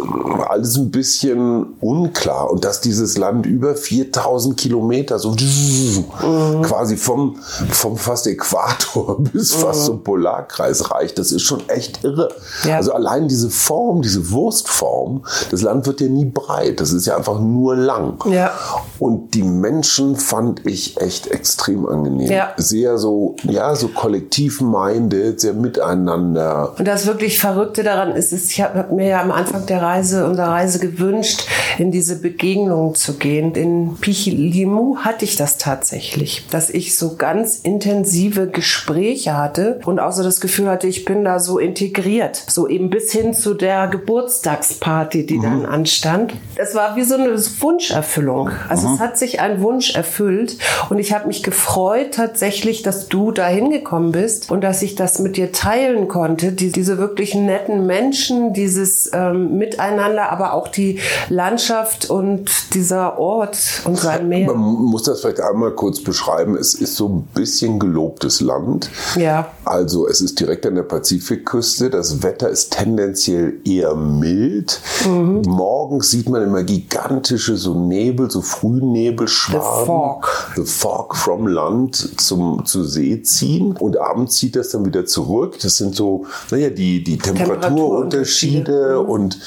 alles 0.47 0.77
ein 0.77 0.91
bisschen 0.91 1.73
unklar. 1.81 2.49
Und 2.51 2.63
dass 2.65 2.81
dieses 2.81 3.17
Land 3.17 3.45
über 3.45 3.75
4000 3.75 4.57
Kilometer 4.57 5.19
so 5.19 5.31
Mhm. 5.31 6.61
quasi 6.63 6.97
vom, 6.97 7.35
vom 7.71 7.97
fast 7.97 8.27
Äquator 8.27 9.19
bis 9.33 9.53
fast 9.53 9.85
zum 9.85 10.03
Polarkreis 10.03 10.91
reicht, 10.91 11.12
das 11.17 11.31
ist 11.31 11.43
schon 11.43 11.67
echt 11.69 12.03
irre. 12.03 12.29
Ja. 12.63 12.77
Also 12.77 12.93
allein 12.93 13.27
diese 13.27 13.49
Form, 13.49 14.01
diese 14.01 14.31
Wurstform, 14.31 15.23
das 15.51 15.61
Land 15.61 15.85
wird 15.85 16.01
ja 16.01 16.07
nie 16.07 16.25
breit. 16.25 16.79
Das 16.79 16.91
ist 16.91 17.05
ja 17.05 17.15
einfach 17.17 17.39
nur 17.39 17.75
lang. 17.75 18.23
Ja. 18.29 18.51
Und 18.99 19.33
die 19.33 19.43
Menschen 19.43 20.15
fand 20.15 20.65
ich 20.65 20.99
echt 20.99 21.27
extrem 21.27 21.85
angenehm. 21.85 22.31
Ja. 22.31 22.53
Sehr 22.57 22.97
so, 22.97 23.35
ja, 23.43 23.75
so 23.75 23.89
kollektiv-minded, 23.89 25.39
sehr 25.39 25.53
miteinander. 25.53 26.73
Und 26.77 26.87
das 26.87 27.05
wirklich 27.05 27.39
Verrückte 27.39 27.83
daran 27.83 28.15
ist, 28.15 28.31
ist 28.31 28.51
ich 28.51 28.61
habe 28.61 28.93
mir 28.93 29.07
ja 29.07 29.21
am 29.21 29.31
Anfang 29.31 29.65
der 29.65 29.81
Reise, 29.81 30.25
unserer 30.25 30.49
Reise 30.49 30.79
gewünscht, 30.79 31.47
in 31.77 31.91
diese 31.91 32.19
Begegnung 32.19 32.95
zu 32.95 33.13
gehen. 33.13 33.53
In 33.55 33.97
Pichilimu 33.99 34.97
hatte 34.97 35.25
ich 35.25 35.35
das 35.35 35.57
tatsächlich, 35.57 36.47
dass 36.49 36.69
ich 36.69 36.97
so 36.97 37.15
ganz 37.15 37.59
intensive 37.59 38.47
Gespräche 38.47 39.37
hatte 39.37 39.79
und 39.85 39.99
auch 39.99 40.11
so 40.11 40.23
das 40.23 40.41
Gefühl 40.41 40.69
hatte, 40.69 40.87
ich 40.87 41.02
bin 41.05 41.23
da 41.23 41.39
so 41.39 41.59
integriert. 41.59 42.43
So 42.47 42.67
eben 42.67 42.89
bis 42.89 43.11
hin 43.11 43.33
zu 43.33 43.53
der 43.53 43.87
Geburtstagsparty, 43.87 45.25
die 45.25 45.39
dann 45.39 45.65
anstand. 45.65 46.33
Es 46.55 46.75
war 46.75 46.95
wie 46.95 47.03
so 47.03 47.15
eine 47.15 47.33
Wunscherfüllung. 47.33 48.51
Also 48.69 48.93
es 48.93 48.99
hat 48.99 49.17
sich 49.17 49.39
ein 49.39 49.61
Wunsch 49.61 49.95
erfüllt 49.95 50.57
und 50.89 50.99
ich 50.99 51.13
habe 51.13 51.27
mich 51.27 51.43
gefreut 51.43 52.13
tatsächlich, 52.13 52.81
dass 52.83 53.07
du 53.07 53.31
da 53.31 53.47
hingekommen 53.47 54.11
bist 54.11 54.51
und 54.51 54.61
dass 54.61 54.81
ich 54.81 54.95
das 54.95 55.19
mit 55.19 55.37
dir 55.37 55.51
teilen 55.51 56.07
konnte. 56.07 56.51
Die, 56.51 56.71
diese 56.71 56.97
wirklich 56.97 57.35
netten 57.35 57.85
Menschen, 57.85 58.53
dieses 58.53 59.11
ähm, 59.13 59.57
Miteinander, 59.57 60.31
aber 60.31 60.53
auch 60.53 60.67
die 60.67 60.99
Landschaft 61.29 62.09
und 62.09 62.73
dieser 62.73 63.19
Ort 63.19 63.81
und 63.85 63.97
sein 63.97 64.27
Meer. 64.27 64.47
Man 64.47 64.57
muss 64.57 65.03
das 65.03 65.21
vielleicht 65.21 65.41
einmal 65.41 65.71
kurz 65.71 66.01
beschreiben. 66.01 66.55
Es 66.55 66.73
ist 66.73 66.95
so 66.95 67.07
ein 67.09 67.27
bisschen 67.33 67.79
gelobtes 67.79 68.41
Land. 68.41 68.89
Ja. 69.15 69.51
Also 69.65 70.07
es 70.07 70.21
ist 70.21 70.39
direkt 70.39 70.65
an 70.65 70.75
der 70.75 70.83
Pazifikküste. 70.93 71.89
Das 71.89 72.21
Wetter 72.21 72.49
ist 72.49 72.73
tendenziell 72.73 73.55
eher 73.65 73.95
mild. 73.95 74.79
Mhm. 75.07 75.41
Morgens 75.47 76.11
sieht 76.11 76.29
man 76.29 76.43
immer 76.43 76.61
gigantische 76.61 77.57
so 77.57 77.73
Nebel, 77.73 78.29
so 78.29 78.43
Frühnebelschwaden. 78.43 79.79
The 79.79 79.85
fog. 79.87 80.53
The 80.55 80.65
fog 80.65 81.15
from 81.15 81.47
Land 81.47 82.21
zum 82.21 82.63
zu 82.65 82.83
See 82.83 83.23
ziehen 83.23 83.75
und 83.75 83.97
abends 83.97 84.35
zieht 84.35 84.55
das 84.55 84.69
dann 84.69 84.85
wieder 84.85 85.07
zurück. 85.07 85.57
Das 85.63 85.77
sind 85.77 85.95
so, 85.95 86.27
naja, 86.51 86.69
die 86.69 87.03
die 87.03 87.17
Temperaturunterschiede 87.17 88.99
und 88.99 89.39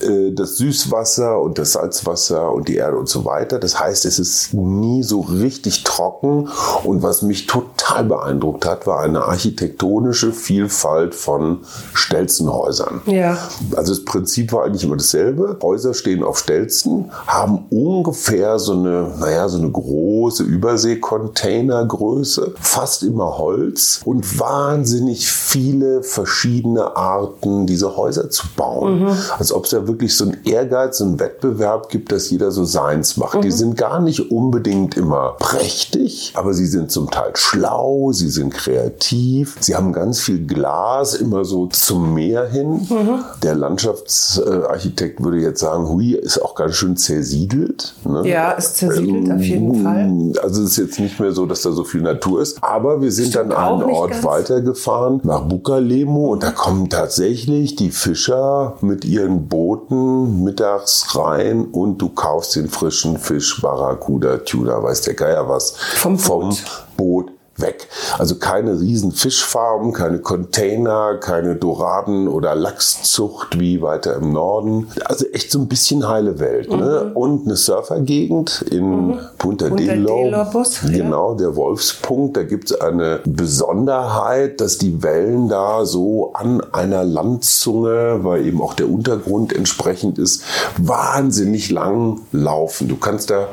äh, 0.00 0.32
das 0.32 0.56
Süßwasser 0.56 1.40
und 1.40 1.58
das 1.58 1.72
Salzwasser 1.72 2.52
und 2.52 2.66
die 2.66 2.74
Erde 2.74 2.98
und 2.98 3.08
so 3.08 3.24
weiter. 3.24 3.60
Das 3.60 3.78
heißt, 3.78 4.06
es 4.06 4.18
ist 4.18 4.54
nie 4.54 5.04
so 5.04 5.20
richtig 5.20 5.84
trocken. 5.84 6.48
Und 6.82 7.04
was 7.04 7.22
mich 7.22 7.46
total 7.46 8.02
beeindruckt 8.02 8.66
hat, 8.66 8.88
war 8.88 9.00
eine 9.00 9.22
architektonische 9.22 10.32
Vielfalt 10.32 10.79
von 11.14 11.60
Stelzenhäusern. 11.94 13.00
Ja. 13.06 13.38
Also 13.76 13.94
das 13.94 14.04
Prinzip 14.04 14.52
war 14.52 14.64
eigentlich 14.64 14.84
immer 14.84 14.96
dasselbe. 14.96 15.58
Häuser 15.62 15.94
stehen 15.94 16.22
auf 16.22 16.38
Stelzen, 16.38 17.10
haben 17.26 17.66
ungefähr 17.70 18.58
so 18.58 18.72
eine, 18.72 19.14
naja, 19.18 19.48
so 19.48 19.58
eine 19.58 19.70
große 19.70 20.42
Überseecontainergröße, 20.42 22.54
fast 22.60 23.02
immer 23.02 23.38
Holz 23.38 24.00
und 24.04 24.38
wahnsinnig 24.38 25.30
viele 25.30 26.02
verschiedene 26.02 26.96
Arten, 26.96 27.66
diese 27.66 27.96
Häuser 27.96 28.30
zu 28.30 28.46
bauen. 28.56 29.16
Als 29.38 29.52
ob 29.52 29.64
es 29.64 29.70
da 29.70 29.86
wirklich 29.86 30.16
so 30.16 30.24
einen 30.24 30.38
Ehrgeiz, 30.44 30.98
so 30.98 31.04
einen 31.04 31.20
Wettbewerb 31.20 31.88
gibt, 31.88 32.12
dass 32.12 32.30
jeder 32.30 32.50
so 32.50 32.64
seins 32.64 33.16
macht. 33.16 33.44
Die 33.44 33.50
sind 33.50 33.76
gar 33.76 34.00
nicht 34.00 34.30
unbedingt 34.30 34.96
immer 34.96 35.36
prächtig, 35.38 36.32
aber 36.36 36.54
sie 36.54 36.66
sind 36.66 36.90
zum 36.90 37.10
Teil 37.10 37.32
schlau, 37.34 38.12
sie 38.12 38.30
sind 38.30 38.54
kreativ, 38.54 39.56
sie 39.60 39.76
haben 39.76 39.92
ganz 39.92 40.20
viel 40.20 40.46
Glas 40.46 40.69
immer 41.14 41.44
so 41.44 41.66
zum 41.66 42.14
Meer 42.14 42.48
hin. 42.48 42.86
Der 43.42 43.54
Landschaftsarchitekt 43.54 45.22
würde 45.22 45.38
jetzt 45.38 45.60
sagen, 45.60 45.88
hui, 45.88 46.12
ist 46.12 46.38
auch 46.38 46.54
ganz 46.54 46.76
schön 46.76 46.96
zersiedelt. 46.96 47.94
Ne? 48.04 48.28
Ja, 48.28 48.52
ist 48.52 48.76
zersiedelt 48.76 49.30
auf 49.30 49.42
jeden 49.42 49.82
Fall. 49.82 50.42
Also 50.42 50.62
es 50.62 50.70
ist 50.72 50.76
jetzt 50.76 51.00
nicht 51.00 51.18
mehr 51.20 51.32
so, 51.32 51.46
dass 51.46 51.62
da 51.62 51.72
so 51.72 51.84
viel 51.84 52.02
Natur 52.02 52.42
ist. 52.42 52.62
Aber 52.62 53.00
wir 53.00 53.12
sind 53.12 53.30
Stimmt 53.30 53.52
dann 53.52 53.80
einen 53.80 53.82
Ort 53.90 54.12
ganz. 54.12 54.24
weitergefahren, 54.24 55.20
nach 55.24 55.42
Bukalemu. 55.42 56.32
Und 56.32 56.42
da 56.42 56.50
kommen 56.50 56.88
tatsächlich 56.88 57.76
die 57.76 57.90
Fischer 57.90 58.76
mit 58.80 59.04
ihren 59.04 59.48
Booten 59.48 60.44
mittags 60.44 61.16
rein 61.16 61.66
und 61.66 61.98
du 61.98 62.08
kaufst 62.08 62.56
den 62.56 62.68
frischen 62.68 63.18
Fisch, 63.18 63.60
Barracuda, 63.60 64.38
Tuna, 64.38 64.82
weiß 64.82 65.02
der 65.02 65.14
Geier 65.14 65.48
was, 65.48 65.74
Vom 65.96 66.18
vom 66.18 66.56
Boot 66.96 67.30
weg. 67.60 67.88
Also 68.18 68.36
keine 68.36 68.78
riesen 68.80 69.12
Fischfarmen, 69.12 69.92
keine 69.92 70.18
Container, 70.20 71.16
keine 71.20 71.56
Doraden 71.56 72.28
oder 72.28 72.54
Lachszucht 72.54 73.58
wie 73.58 73.80
weiter 73.82 74.16
im 74.16 74.32
Norden. 74.32 74.88
Also 75.04 75.26
echt 75.32 75.50
so 75.50 75.58
ein 75.58 75.68
bisschen 75.68 76.08
heile 76.08 76.38
Welt. 76.38 76.70
Ne? 76.70 77.10
Und 77.14 77.46
eine 77.46 77.56
Surfergegend 77.56 78.62
in 78.70 79.18
Punta, 79.38 79.68
Punta 79.68 79.84
de 79.84 79.94
Lo- 79.94 80.16
de 80.22 80.30
Lobos, 80.30 80.80
ja. 80.82 80.90
Genau, 80.90 81.34
der 81.34 81.56
Wolfspunkt. 81.56 82.36
Da 82.36 82.42
gibt 82.44 82.70
es 82.70 82.80
eine 82.80 83.20
Besonderheit, 83.24 84.60
dass 84.60 84.78
die 84.78 85.02
Wellen 85.02 85.48
da 85.48 85.84
so 85.84 86.32
an 86.34 86.60
einer 86.72 87.04
Landzunge, 87.04 88.20
weil 88.22 88.46
eben 88.46 88.60
auch 88.60 88.74
der 88.74 88.90
Untergrund 88.90 89.52
entsprechend 89.54 90.18
ist, 90.18 90.42
wahnsinnig 90.78 91.70
lang 91.70 92.20
laufen. 92.32 92.88
Du 92.88 92.96
kannst 92.96 93.30
da, 93.30 93.48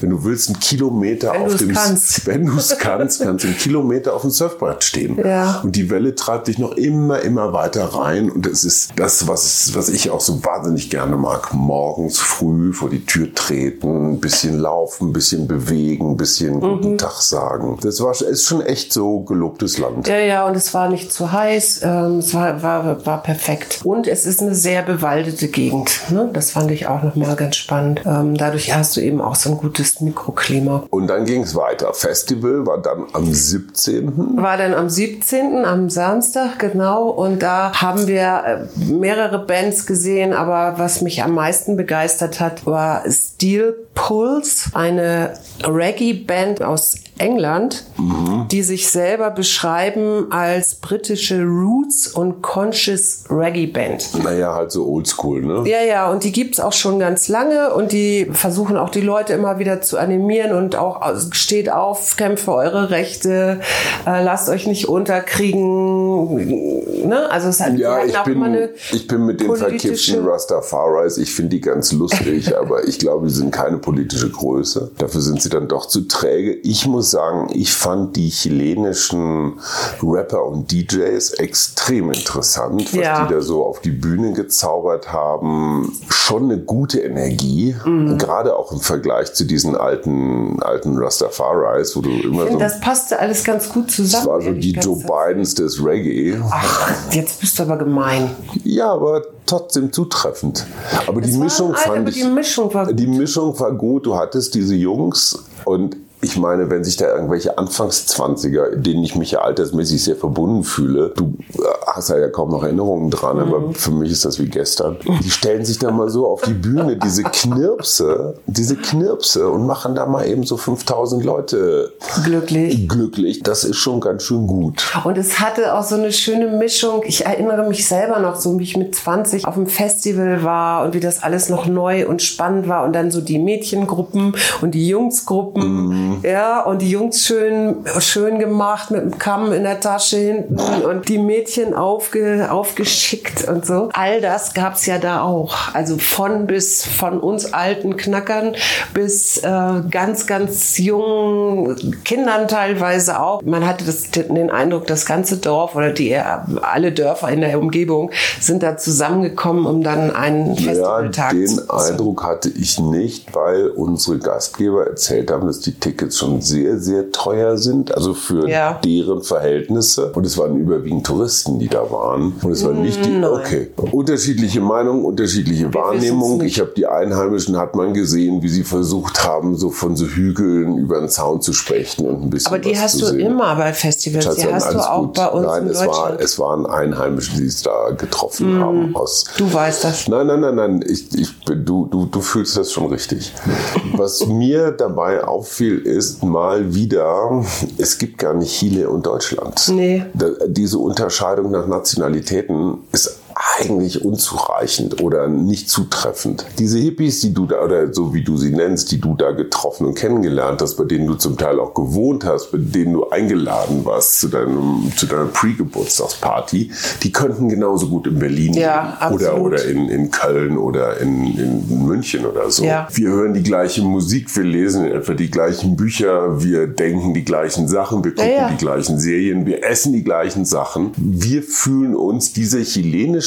wenn 0.00 0.10
du 0.10 0.24
willst, 0.24 0.48
einen 0.48 0.60
Kilometer 0.60 1.32
Wenn 1.32 1.42
auf 1.44 1.56
dem 1.56 1.72
kannst. 1.72 2.26
wenn 2.26 2.46
du 2.46 2.56
es 2.56 2.76
kannst, 2.78 3.20
kannst 3.22 3.44
du 3.44 3.48
einen 3.50 3.58
Kilometer 3.58 4.14
auf 4.14 4.22
dem 4.22 4.30
Surfbrett 4.30 4.84
stehen. 4.84 5.18
Ja. 5.24 5.60
Und 5.62 5.76
die 5.76 5.90
Welle 5.90 6.14
treibt 6.14 6.48
dich 6.48 6.58
noch 6.58 6.72
immer, 6.72 7.20
immer 7.20 7.52
weiter 7.52 7.84
rein. 7.86 8.30
Und 8.30 8.46
das 8.46 8.64
ist 8.64 8.90
das, 8.96 9.26
was, 9.28 9.72
was 9.74 9.88
ich 9.88 10.10
auch 10.10 10.20
so 10.20 10.44
wahnsinnig 10.44 10.90
gerne 10.90 11.16
mag. 11.16 11.52
Morgens 11.52 12.18
früh 12.18 12.72
vor 12.72 12.90
die 12.90 13.04
Tür 13.04 13.32
treten, 13.34 14.12
ein 14.12 14.20
bisschen 14.20 14.58
laufen, 14.58 15.08
ein 15.08 15.12
bisschen 15.12 15.46
bewegen, 15.46 16.12
ein 16.12 16.16
bisschen 16.16 16.56
Mhm. 16.56 16.60
guten 16.60 16.98
Tag 16.98 17.20
sagen. 17.20 17.78
Das 17.82 18.00
war, 18.00 18.12
ist 18.12 18.46
schon 18.46 18.60
echt 18.62 18.92
so 18.92 19.20
gelobtes 19.20 19.78
Land. 19.78 20.08
Ja, 20.08 20.18
ja, 20.18 20.46
und 20.46 20.56
es 20.56 20.72
war 20.74 20.88
nicht 20.88 21.12
zu 21.12 21.32
heiß, 21.32 21.80
ähm, 21.82 22.18
es 22.18 22.34
war, 22.34 22.62
war, 22.62 23.04
war 23.06 23.22
perfekt. 23.22 23.80
Und 23.84 24.06
es 24.06 24.26
ist 24.26 24.40
eine 24.40 24.54
sehr 24.54 24.82
bewaldete 24.82 25.48
Gegend. 25.48 26.00
Ne? 26.10 26.30
Das 26.32 26.50
fand 26.52 26.70
ich 26.70 26.86
auch 26.86 27.02
nochmal 27.02 27.36
ganz 27.36 27.56
spannend. 27.56 28.02
Ähm, 28.04 28.36
dadurch 28.36 28.74
hast 28.74 28.96
du 28.96 29.00
eben 29.00 29.20
auch 29.20 29.34
so 29.34 29.50
ein 29.50 29.56
gutes 29.58 30.00
Mikroklima. 30.00 30.84
Und 30.90 31.06
dann 31.08 31.24
ging 31.24 31.42
es 31.42 31.54
weiter. 31.54 31.92
Festival 31.94 32.66
war 32.66 32.78
dann 32.78 33.04
am 33.12 33.29
am 33.30 33.34
17. 33.34 34.36
War 34.36 34.56
dann 34.56 34.74
am 34.74 34.88
17. 34.88 35.64
am 35.64 35.88
Samstag, 35.88 36.58
genau. 36.58 37.08
Und 37.08 37.42
da 37.42 37.72
haben 37.72 38.06
wir 38.06 38.68
äh, 38.78 38.84
mehrere 38.90 39.44
Bands 39.46 39.86
gesehen, 39.86 40.32
aber 40.32 40.78
was 40.78 41.00
mich 41.00 41.22
am 41.22 41.34
meisten 41.34 41.76
begeistert 41.76 42.40
hat, 42.40 42.66
war 42.66 43.04
Steel 43.08 43.76
Pulse, 43.94 44.70
eine 44.74 45.34
Reggae-Band 45.64 46.62
aus 46.62 46.94
England, 47.18 47.84
mhm. 47.98 48.46
die 48.50 48.62
sich 48.62 48.88
selber 48.88 49.30
beschreiben 49.30 50.32
als 50.32 50.76
britische 50.76 51.42
Roots 51.42 52.08
und 52.08 52.40
Conscious 52.40 53.24
Reggae 53.28 53.66
Band. 53.66 54.08
Naja, 54.24 54.54
halt 54.54 54.72
so 54.72 54.86
oldschool, 54.86 55.42
ne? 55.42 55.68
Ja, 55.68 55.82
ja, 55.82 56.10
und 56.10 56.24
die 56.24 56.32
gibt's 56.32 56.60
auch 56.60 56.72
schon 56.72 56.98
ganz 56.98 57.28
lange 57.28 57.74
und 57.74 57.92
die 57.92 58.30
versuchen 58.32 58.78
auch 58.78 58.88
die 58.88 59.02
Leute 59.02 59.34
immer 59.34 59.58
wieder 59.58 59.82
zu 59.82 59.98
animieren 59.98 60.56
und 60.56 60.76
auch 60.76 61.02
also 61.02 61.28
steht 61.32 61.70
auf, 61.70 62.16
kämpft 62.16 62.44
für 62.44 62.54
eure 62.54 62.90
Rechte, 62.90 63.19
äh, 63.26 63.58
lasst 64.04 64.48
euch 64.48 64.66
nicht 64.66 64.88
unterkriegen. 64.88 67.08
Ne? 67.08 67.30
Also 67.30 67.48
es 67.48 67.60
hat 67.60 67.76
ja, 67.76 68.04
ich 68.04 68.18
bin, 68.20 68.68
ich 68.92 69.06
bin 69.06 69.26
mit 69.26 69.40
den 69.40 69.54
verkippten 69.54 70.26
Rastafaris, 70.26 71.18
ich 71.18 71.34
finde 71.34 71.50
die 71.50 71.60
ganz 71.60 71.92
lustig, 71.92 72.56
aber 72.56 72.86
ich 72.86 72.98
glaube, 72.98 73.28
sie 73.28 73.36
sind 73.36 73.50
keine 73.50 73.78
politische 73.78 74.30
Größe. 74.30 74.92
Dafür 74.98 75.20
sind 75.20 75.42
sie 75.42 75.48
dann 75.48 75.68
doch 75.68 75.86
zu 75.86 76.02
träge. 76.02 76.54
Ich 76.54 76.86
muss 76.86 77.10
sagen, 77.10 77.48
ich 77.52 77.72
fand 77.72 78.16
die 78.16 78.30
chilenischen 78.30 79.54
Rapper 80.02 80.44
und 80.44 80.70
DJs 80.70 81.34
extrem 81.34 82.12
interessant, 82.12 82.94
was 82.94 83.00
ja. 83.00 83.26
die 83.26 83.34
da 83.34 83.40
so 83.40 83.64
auf 83.64 83.80
die 83.80 83.90
Bühne 83.90 84.32
gezaubert 84.32 85.12
haben. 85.12 85.92
Schon 86.08 86.44
eine 86.44 86.58
gute 86.58 87.00
Energie, 87.00 87.74
mhm. 87.84 88.18
gerade 88.18 88.56
auch 88.56 88.72
im 88.72 88.80
Vergleich 88.80 89.32
zu 89.32 89.44
diesen 89.44 89.76
alten, 89.76 90.62
alten 90.62 90.96
Rastafaris, 90.96 91.96
wo 91.96 92.00
du 92.00 92.10
immer 92.10 92.44
ich 92.44 92.52
so. 92.52 92.58
Das 92.58 92.80
passte 93.10 93.18
alles 93.18 93.44
ganz 93.44 93.68
gut 93.68 93.90
zusammen. 93.90 94.24
Das 94.24 94.32
war 94.32 94.40
so 94.40 94.52
die 94.52 94.72
Joe 94.72 94.96
Bidens 94.96 95.54
des 95.54 95.84
Reggae. 95.84 96.38
Ach, 96.50 97.12
jetzt 97.12 97.40
bist 97.40 97.58
du 97.58 97.64
aber 97.64 97.76
gemein. 97.76 98.30
Ja, 98.64 98.92
aber 98.92 99.22
trotzdem 99.46 99.92
zutreffend. 99.92 100.66
Aber 101.06 101.20
die 101.20 101.32
Mischung 101.32 101.74
alt, 101.74 101.78
fand 101.78 101.98
aber 101.98 102.08
ich. 102.08 102.16
Die 102.16 102.24
Mischung 102.24 102.72
war 102.72 102.86
gut. 102.86 102.98
Die 102.98 103.06
Mischung 103.06 103.58
war 103.58 103.72
gut. 103.72 104.06
Du 104.06 104.16
hattest 104.16 104.54
diese 104.54 104.74
Jungs 104.74 105.38
und 105.64 105.96
ich 106.22 106.36
meine, 106.36 106.68
wenn 106.68 106.84
sich 106.84 106.96
da 106.96 107.06
irgendwelche 107.14 107.56
Anfangszwanziger, 107.56 108.76
denen 108.76 109.02
ich 109.02 109.16
mich 109.16 109.30
ja 109.30 109.40
altersmäßig 109.40 110.04
sehr 110.04 110.16
verbunden 110.16 110.64
fühle, 110.64 111.12
du 111.16 111.34
äh, 111.54 111.62
hast 111.86 112.10
ja 112.10 112.28
kaum 112.28 112.50
noch 112.50 112.62
Erinnerungen 112.62 113.10
dran, 113.10 113.36
mhm. 113.36 113.42
aber 113.42 113.72
für 113.72 113.90
mich 113.90 114.12
ist 114.12 114.24
das 114.24 114.38
wie 114.38 114.46
gestern. 114.46 114.98
Die 115.04 115.30
stellen 115.30 115.64
sich 115.64 115.78
da 115.78 115.90
mal 115.90 116.10
so 116.10 116.26
auf 116.26 116.42
die 116.42 116.52
Bühne, 116.52 116.96
diese 116.96 117.22
Knirpse, 117.22 118.34
diese 118.46 118.76
Knirpse 118.76 119.48
und 119.48 119.66
machen 119.66 119.94
da 119.94 120.04
mal 120.04 120.26
eben 120.26 120.44
so 120.44 120.58
5000 120.58 121.24
Leute 121.24 121.92
glücklich. 122.22 122.86
Glücklich. 122.86 123.42
Das 123.42 123.64
ist 123.64 123.76
schon 123.76 124.00
ganz 124.00 124.22
schön 124.22 124.46
gut. 124.46 124.92
Und 125.04 125.16
es 125.16 125.40
hatte 125.40 125.74
auch 125.74 125.84
so 125.84 125.94
eine 125.94 126.12
schöne 126.12 126.48
Mischung. 126.48 127.02
Ich 127.06 127.24
erinnere 127.24 127.66
mich 127.66 127.88
selber 127.88 128.18
noch, 128.18 128.36
so 128.36 128.58
wie 128.58 128.64
ich 128.64 128.76
mit 128.76 128.94
20 128.94 129.46
auf 129.46 129.54
dem 129.54 129.66
Festival 129.66 130.44
war 130.44 130.84
und 130.84 130.92
wie 130.92 131.00
das 131.00 131.22
alles 131.22 131.48
noch 131.48 131.66
neu 131.66 132.06
und 132.06 132.20
spannend 132.20 132.68
war 132.68 132.84
und 132.84 132.92
dann 132.92 133.10
so 133.10 133.22
die 133.22 133.38
Mädchengruppen 133.38 134.34
und 134.60 134.72
die 134.72 134.86
Jungsgruppen. 134.86 135.86
Mhm 135.86 136.09
Mhm. 136.10 136.20
Ja, 136.22 136.60
und 136.62 136.82
die 136.82 136.90
Jungs 136.90 137.24
schön, 137.24 137.84
schön 137.98 138.38
gemacht 138.38 138.90
mit 138.90 139.02
dem 139.02 139.18
Kamm 139.18 139.52
in 139.52 139.62
der 139.62 139.80
Tasche 139.80 140.16
hinten 140.16 140.58
und 140.84 141.08
die 141.08 141.18
Mädchen 141.18 141.74
aufge, 141.74 142.48
aufgeschickt 142.50 143.48
und 143.48 143.66
so. 143.66 143.88
All 143.92 144.20
das 144.20 144.54
gab's 144.54 144.86
ja 144.86 144.98
da 144.98 145.22
auch. 145.22 145.74
Also 145.74 145.98
von 145.98 146.46
bis 146.46 146.84
von 146.84 147.20
uns 147.20 147.52
alten 147.52 147.96
Knackern 147.96 148.54
bis 148.94 149.38
äh, 149.38 149.82
ganz, 149.90 150.26
ganz 150.26 150.78
jungen 150.78 152.02
Kindern 152.04 152.48
teilweise 152.48 153.20
auch. 153.20 153.42
Man 153.42 153.66
hatte 153.66 153.84
das, 153.84 154.10
den 154.10 154.50
Eindruck, 154.50 154.86
das 154.86 155.06
ganze 155.06 155.38
Dorf 155.38 155.76
oder 155.76 155.90
die 155.90 156.16
alle 156.16 156.92
Dörfer 156.92 157.28
in 157.28 157.40
der 157.40 157.58
Umgebung 157.58 158.10
sind 158.40 158.62
da 158.62 158.76
zusammengekommen, 158.76 159.66
um 159.66 159.82
dann 159.82 160.10
einen 160.10 160.56
Festivaltag 160.56 161.32
ja, 161.34 161.38
den 161.38 161.70
Eindruck 161.70 162.24
hatte 162.24 162.48
ich 162.48 162.78
nicht, 162.78 163.34
weil 163.34 163.68
unsere 163.68 164.18
Gastgeber 164.18 164.86
erzählt 164.86 165.30
haben, 165.30 165.46
dass 165.46 165.60
die 165.60 165.74
Tickets 165.74 165.99
Tickets 166.00 166.18
schon 166.18 166.40
sehr, 166.40 166.78
sehr 166.78 167.10
teuer 167.12 167.58
sind, 167.58 167.94
also 167.94 168.14
für 168.14 168.48
ja. 168.48 168.80
deren 168.84 169.22
Verhältnisse. 169.22 170.12
Und 170.12 170.24
es 170.24 170.38
waren 170.38 170.56
überwiegend 170.56 171.06
Touristen, 171.06 171.58
die 171.58 171.68
da 171.68 171.90
waren. 171.90 172.32
Und 172.42 172.50
es 172.50 172.64
waren 172.64 172.80
nicht 172.80 173.04
die, 173.04 173.10
Nein. 173.10 173.24
okay. 173.24 173.70
Unterschiedliche 173.92 174.60
Meinungen, 174.60 175.04
unterschiedliche 175.04 175.72
Wahrnehmungen. 175.74 176.46
Ich 176.46 176.58
habe 176.58 176.72
die 176.76 176.86
Einheimischen, 176.86 177.58
hat 177.58 177.74
man 177.74 177.92
gesehen, 177.92 178.42
wie 178.42 178.48
sie 178.48 178.64
versucht 178.64 179.24
haben, 179.24 179.56
so 179.56 179.70
von 179.70 179.96
so 179.96 180.06
Hügeln 180.06 180.78
über 180.78 181.00
den 181.00 181.08
Zaun 181.08 181.42
zu 181.42 181.52
sprechen 181.52 182.06
und 182.06 182.22
ein 182.22 182.30
bisschen 182.30 182.48
Aber 182.48 182.58
die 182.58 182.78
hast 182.78 183.00
du 183.00 183.06
sehen. 183.06 183.20
immer 183.20 183.54
bei 183.56 183.72
Festivals. 183.72 184.36
Die 184.36 184.46
hast 184.46 184.72
du 184.72 184.78
auch 184.78 185.02
gut. 185.02 185.14
bei 185.14 185.28
uns 185.28 185.46
Nein, 185.46 185.62
in 185.64 185.68
es 185.70 185.86
War, 185.86 186.18
es 186.18 186.38
waren 186.38 186.66
Einheimische, 186.66 187.36
die 187.36 187.46
es 187.46 187.62
da 187.62 187.90
getroffen 187.90 188.58
mm. 188.58 188.60
haben. 188.60 188.96
Aus 188.96 189.24
du 189.36 189.52
weißt 189.52 189.84
das. 189.84 190.08
Nein, 190.08 190.26
nein, 190.26 190.40
nein, 190.40 190.54
nein. 190.54 190.84
Ich, 190.88 191.12
ich, 191.14 191.28
du, 191.44 191.86
du, 191.86 192.06
du 192.06 192.20
fühlst 192.20 192.56
das 192.56 192.72
schon 192.72 192.86
richtig. 192.86 193.32
Was 193.96 194.26
mir 194.26 194.70
dabei 194.70 195.24
auffiel, 195.24 195.82
ist 195.90 196.22
mal 196.22 196.74
wieder, 196.74 197.44
es 197.78 197.98
gibt 197.98 198.18
gar 198.18 198.34
nicht 198.34 198.58
Chile 198.58 198.88
und 198.88 199.06
Deutschland. 199.06 199.68
Nee. 199.68 200.04
diese 200.46 200.78
Unterscheidung 200.78 201.50
nach 201.50 201.66
Nationalitäten 201.66 202.78
ist 202.92 203.19
eigentlich 203.58 204.04
unzureichend 204.04 205.02
oder 205.02 205.28
nicht 205.28 205.70
zutreffend. 205.70 206.44
Diese 206.58 206.78
Hippies, 206.78 207.20
die 207.20 207.32
du 207.32 207.46
da, 207.46 207.62
oder 207.62 207.92
so 207.92 208.12
wie 208.12 208.22
du 208.22 208.36
sie 208.36 208.50
nennst, 208.50 208.92
die 208.92 209.00
du 209.00 209.14
da 209.14 209.32
getroffen 209.32 209.86
und 209.86 209.94
kennengelernt 209.94 210.60
hast, 210.62 210.76
bei 210.76 210.84
denen 210.84 211.06
du 211.06 211.14
zum 211.14 211.36
Teil 211.36 211.58
auch 211.58 211.74
gewohnt 211.74 212.24
hast, 212.24 212.52
bei 212.52 212.58
denen 212.60 212.92
du 212.92 213.08
eingeladen 213.08 213.84
warst 213.84 214.20
zu, 214.20 214.28
deinem, 214.28 214.92
zu 214.96 215.06
deiner 215.06 215.26
Pre-Geburtstagsparty, 215.26 216.70
die 217.02 217.12
könnten 217.12 217.48
genauso 217.48 217.88
gut 217.88 218.06
in 218.06 218.18
Berlin 218.18 218.54
ja, 218.54 219.10
oder, 219.12 219.40
oder 219.40 219.64
in, 219.64 219.88
in 219.88 220.10
Köln 220.10 220.58
oder 220.58 220.98
in, 220.98 221.38
in 221.38 221.86
München 221.86 222.26
oder 222.26 222.50
so. 222.50 222.64
Ja. 222.64 222.88
Wir 222.92 223.08
hören 223.08 223.34
die 223.34 223.42
gleiche 223.42 223.82
Musik, 223.82 224.34
wir 224.36 224.44
lesen 224.44 224.84
etwa 224.84 225.14
die 225.14 225.30
gleichen 225.30 225.76
Bücher, 225.76 226.42
wir 226.42 226.66
denken 226.66 227.14
die 227.14 227.24
gleichen 227.24 227.68
Sachen, 227.68 228.04
wir 228.04 228.14
gucken 228.14 228.32
ja, 228.32 228.50
die 228.50 228.56
gleichen 228.56 228.98
Serien, 228.98 229.46
wir 229.46 229.64
essen 229.64 229.92
die 229.92 230.04
gleichen 230.04 230.44
Sachen. 230.44 230.92
Wir 230.96 231.42
fühlen 231.42 231.94
uns 231.94 232.32
dieser 232.32 232.64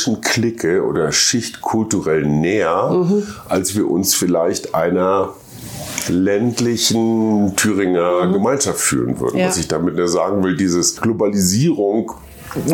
chilenischen 0.03 0.21
Clique 0.21 0.83
oder 0.83 1.11
Schicht 1.11 1.61
kulturell 1.61 2.25
näher, 2.25 2.91
mhm. 2.91 3.23
als 3.47 3.75
wir 3.75 3.89
uns 3.89 4.15
vielleicht 4.15 4.75
einer 4.75 5.33
ländlichen 6.09 7.55
Thüringer 7.55 8.25
mhm. 8.25 8.33
Gemeinschaft 8.33 8.79
fühlen 8.79 9.19
würden. 9.19 9.39
Ja. 9.39 9.47
Was 9.47 9.57
ich 9.57 9.67
damit 9.67 9.95
nur 9.95 10.07
sagen 10.07 10.43
will, 10.43 10.57
dieses 10.57 10.97
Globalisierung 10.97 12.11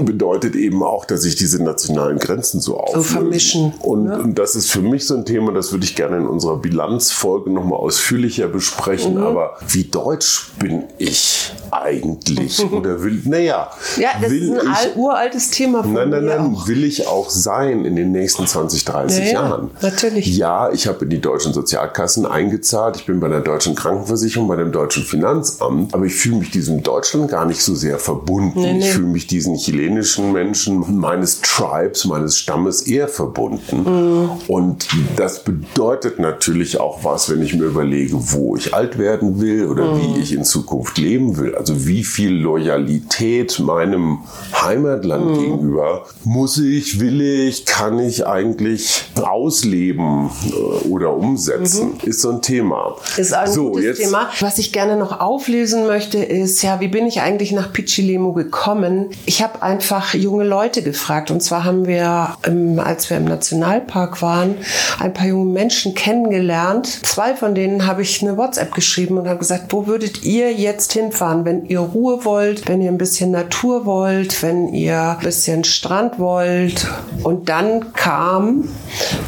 bedeutet 0.04 0.56
eben 0.56 0.84
auch, 0.84 1.06
dass 1.06 1.22
sich 1.22 1.36
diese 1.36 1.64
nationalen 1.64 2.20
Grenzen 2.20 2.60
so 2.60 2.78
auflösen. 2.78 3.08
So 3.08 3.14
vermischen. 3.14 3.74
Und, 3.80 4.04
ne? 4.06 4.20
und, 4.20 4.38
das 4.38 4.56
ist 4.56 4.70
für 4.70 4.82
mich 4.82 5.06
so 5.06 5.16
ein 5.16 5.24
Thema, 5.24 5.54
das 5.54 5.72
würde 5.72 5.86
ich 5.86 5.96
gerne 5.96 6.18
in 6.18 6.26
unserer 6.26 6.58
Bilanzfolge 6.58 7.50
nochmal 7.50 7.80
ausführlicher 7.80 8.48
besprechen. 8.48 9.16
Mhm. 9.16 9.24
Aber 9.24 9.58
wie 9.70 9.86
deutsch 9.86 10.52
bin 10.60 10.84
ich 10.98 11.54
eigentlich? 11.72 12.60
Oder 12.72 13.04
will, 13.04 13.22
naja. 13.26 13.70
Ja, 13.98 14.10
das 14.22 14.32
ist 14.32 14.52
ein 14.52 14.58
ich, 14.58 14.96
uraltes 14.96 15.52
Thema. 15.52 15.84
Von 15.84 15.94
nein, 15.94 16.10
nein, 16.10 16.26
nein. 16.26 16.56
Auch. 16.56 16.68
Will 16.68 16.84
ich 16.84 17.08
auch 17.08 17.30
sein 17.30 17.86
in 17.86 17.96
den 17.96 18.12
nächsten 18.12 18.48
20, 18.48 18.86
30 18.86 19.26
ja, 19.26 19.32
Jahren? 19.34 19.72
Ja, 19.82 19.90
natürlich. 19.90 20.38
Ja, 20.38 20.72
ich 20.72 20.88
habe 20.88 21.04
in 21.06 21.10
die 21.10 21.22
deutschen 21.22 21.54
Sozialkassen 21.54 22.26
eingezahlt. 22.26 22.98
Ich 22.98 23.06
bin 23.06 23.20
bei 23.20 23.28
der 23.28 23.42
deutschen 23.42 23.76
Krankenversicherung, 23.76 24.48
bei 24.48 24.56
dem 24.56 24.72
deutschen 24.72 25.04
Finanzamt. 25.04 25.94
Aber 25.94 26.06
ich 26.06 26.16
fühle 26.16 26.38
mich 26.38 26.52
diesem 26.52 26.84
Deutschland 26.84 27.30
gar 27.30 27.46
nicht 27.46 27.62
so 27.62 27.76
sehr 27.76 28.00
verbunden. 28.00 28.62
Nee, 28.62 28.74
nee. 28.74 28.80
Ich 28.80 28.92
fühle 28.92 29.08
mich 29.08 29.28
diesen 29.28 29.56
chilenischen 29.56 30.32
Menschen 30.32 31.00
meines 31.00 31.42
Tribes, 31.42 32.06
meines 32.06 32.38
Stammes 32.38 32.82
eher 32.84 33.08
verbunden. 33.08 33.84
Mhm. 33.84 34.30
Und 34.48 34.88
das 35.16 35.44
bedeutet 35.44 36.20
natürlich 36.20 36.80
auch 36.80 37.04
was, 37.04 37.30
wenn 37.30 37.42
ich 37.42 37.54
mir 37.56 37.66
überlege, 37.66 38.16
wo 38.32 38.56
ich 38.56 38.74
alt 38.74 38.98
werden 38.98 39.42
will 39.42 39.68
oder 39.68 39.94
mhm. 39.94 40.16
wie 40.16 40.20
ich 40.22 40.34
in 40.34 40.44
Zukunft 40.44 40.98
leben 40.98 41.38
will. 41.38 41.56
Also 41.60 41.86
wie 41.86 42.06
viel 42.06 42.32
Loyalität 42.32 43.60
meinem 43.60 44.20
Heimatland 44.62 45.26
mhm. 45.26 45.40
gegenüber 45.40 46.06
muss 46.24 46.58
ich, 46.58 47.02
will 47.02 47.20
ich, 47.20 47.66
kann 47.66 48.00
ich 48.00 48.26
eigentlich 48.26 49.04
ausleben 49.22 50.30
äh, 50.48 50.88
oder 50.88 51.14
umsetzen, 51.14 51.98
mhm. 52.02 52.10
ist 52.10 52.22
so 52.22 52.30
ein 52.30 52.42
Thema. 52.42 52.96
Ist 53.18 53.34
ein 53.34 53.52
so, 53.52 53.72
gutes 53.72 53.84
jetzt, 53.84 54.02
Thema. 54.02 54.30
Was 54.40 54.58
ich 54.58 54.72
gerne 54.72 54.96
noch 54.96 55.20
auflösen 55.20 55.86
möchte, 55.86 56.20
ist, 56.20 56.62
ja, 56.62 56.80
wie 56.80 56.88
bin 56.88 57.06
ich 57.06 57.20
eigentlich 57.20 57.52
nach 57.52 57.74
Pichilemu 57.74 58.32
gekommen? 58.32 59.10
Ich 59.26 59.44
habe 59.44 59.62
einfach 59.62 60.14
junge 60.14 60.46
Leute 60.46 60.82
gefragt. 60.82 61.30
Und 61.30 61.44
zwar 61.44 61.66
haben 61.66 61.88
wir, 61.88 62.38
im, 62.46 62.80
als 62.80 63.10
wir 63.10 63.18
im 63.18 63.26
Nationalpark 63.26 64.22
waren, 64.22 64.56
ein 64.98 65.14
paar 65.14 65.28
junge 65.28 65.52
Menschen 65.52 65.94
kennengelernt. 65.94 66.88
Zwei 67.06 67.36
von 67.36 67.54
denen 67.54 67.86
habe 67.86 68.02
ich 68.02 68.22
eine 68.22 68.38
WhatsApp 68.38 68.74
geschrieben 68.74 69.18
und 69.18 69.28
habe 69.28 69.40
gesagt, 69.40 69.74
wo 69.74 69.88
würdet 69.88 70.24
ihr 70.24 70.54
jetzt 70.54 70.94
hinfahren, 70.94 71.44
wenn 71.50 71.66
ihr 71.66 71.80
Ruhe 71.80 72.26
wollt, 72.26 72.68
wenn 72.68 72.80
ihr 72.80 72.92
ein 72.92 73.00
bisschen 73.00 73.32
Natur 73.32 73.88
wollt, 73.88 74.44
wenn 74.44 74.72
ihr 74.72 75.18
ein 75.18 75.20
bisschen 75.20 75.64
Strand 75.64 76.20
wollt. 76.20 76.88
Und 77.24 77.50
dann 77.50 77.92
kam 77.94 78.70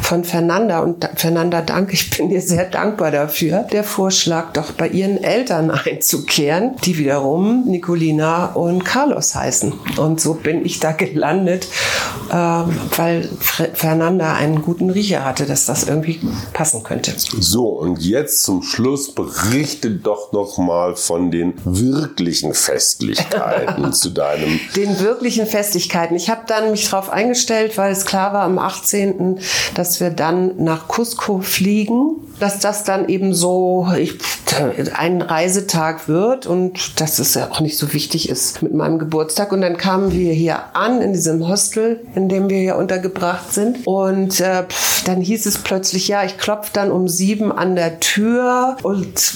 von 0.00 0.22
Fernanda, 0.22 0.80
und 0.80 1.08
Fernanda, 1.16 1.62
danke, 1.62 1.94
ich 1.94 2.16
bin 2.16 2.28
dir 2.28 2.40
sehr 2.40 2.66
dankbar 2.66 3.10
dafür, 3.10 3.64
der 3.72 3.82
Vorschlag, 3.82 4.52
doch 4.52 4.70
bei 4.70 4.86
ihren 4.86 5.22
Eltern 5.22 5.70
einzukehren, 5.84 6.76
die 6.84 6.96
wiederum 6.96 7.64
Nicolina 7.66 8.52
und 8.52 8.84
Carlos 8.84 9.34
heißen. 9.34 9.72
Und 9.96 10.20
so 10.20 10.34
bin 10.34 10.64
ich 10.64 10.78
da 10.78 10.92
gelandet, 10.92 11.66
äh, 12.30 12.34
weil 12.34 13.28
Fernanda 13.74 14.34
einen 14.34 14.62
guten 14.62 14.90
Riecher 14.90 15.24
hatte, 15.24 15.44
dass 15.44 15.66
das 15.66 15.88
irgendwie 15.88 16.20
passen 16.52 16.84
könnte. 16.84 17.14
So, 17.16 17.66
und 17.66 18.00
jetzt 18.00 18.44
zum 18.44 18.62
Schluss 18.62 19.12
berichte 19.12 19.90
doch 19.90 20.30
noch 20.32 20.58
mal 20.58 20.94
von 20.94 21.32
den 21.32 21.54
wirklichen 22.12 22.54
Festlichkeiten 22.54 23.92
zu 23.92 24.10
deinem. 24.10 24.60
Den 24.76 25.00
wirklichen 25.00 25.46
Festlichkeiten. 25.46 26.16
Ich 26.16 26.28
habe 26.28 26.42
dann 26.46 26.70
mich 26.70 26.90
darauf 26.90 27.10
eingestellt, 27.10 27.78
weil 27.78 27.92
es 27.92 28.04
klar 28.04 28.32
war 28.32 28.42
am 28.42 28.58
18., 28.58 29.38
dass 29.74 30.00
wir 30.00 30.10
dann 30.10 30.62
nach 30.62 30.88
Cusco 30.88 31.40
fliegen 31.40 32.16
dass 32.42 32.58
das 32.58 32.82
dann 32.82 33.08
eben 33.08 33.34
so 33.34 33.86
ich, 33.96 34.18
ein 34.96 35.22
Reisetag 35.22 36.08
wird 36.08 36.46
und 36.46 37.00
dass 37.00 37.20
es 37.20 37.34
ja 37.34 37.48
auch 37.50 37.60
nicht 37.60 37.78
so 37.78 37.92
wichtig 37.92 38.28
ist 38.28 38.62
mit 38.62 38.74
meinem 38.74 38.98
Geburtstag. 38.98 39.52
Und 39.52 39.60
dann 39.60 39.76
kamen 39.76 40.10
wir 40.10 40.32
hier 40.32 40.74
an 40.74 41.00
in 41.02 41.12
diesem 41.12 41.46
Hostel, 41.46 42.00
in 42.16 42.28
dem 42.28 42.50
wir 42.50 42.58
hier 42.58 42.76
untergebracht 42.76 43.52
sind. 43.52 43.86
Und 43.86 44.40
äh, 44.40 44.64
dann 45.06 45.20
hieß 45.20 45.46
es 45.46 45.58
plötzlich, 45.58 46.08
ja, 46.08 46.24
ich 46.24 46.36
klopfe 46.36 46.70
dann 46.72 46.90
um 46.90 47.08
sieben 47.08 47.52
an 47.52 47.76
der 47.76 48.00
Tür. 48.00 48.76
Und 48.82 49.34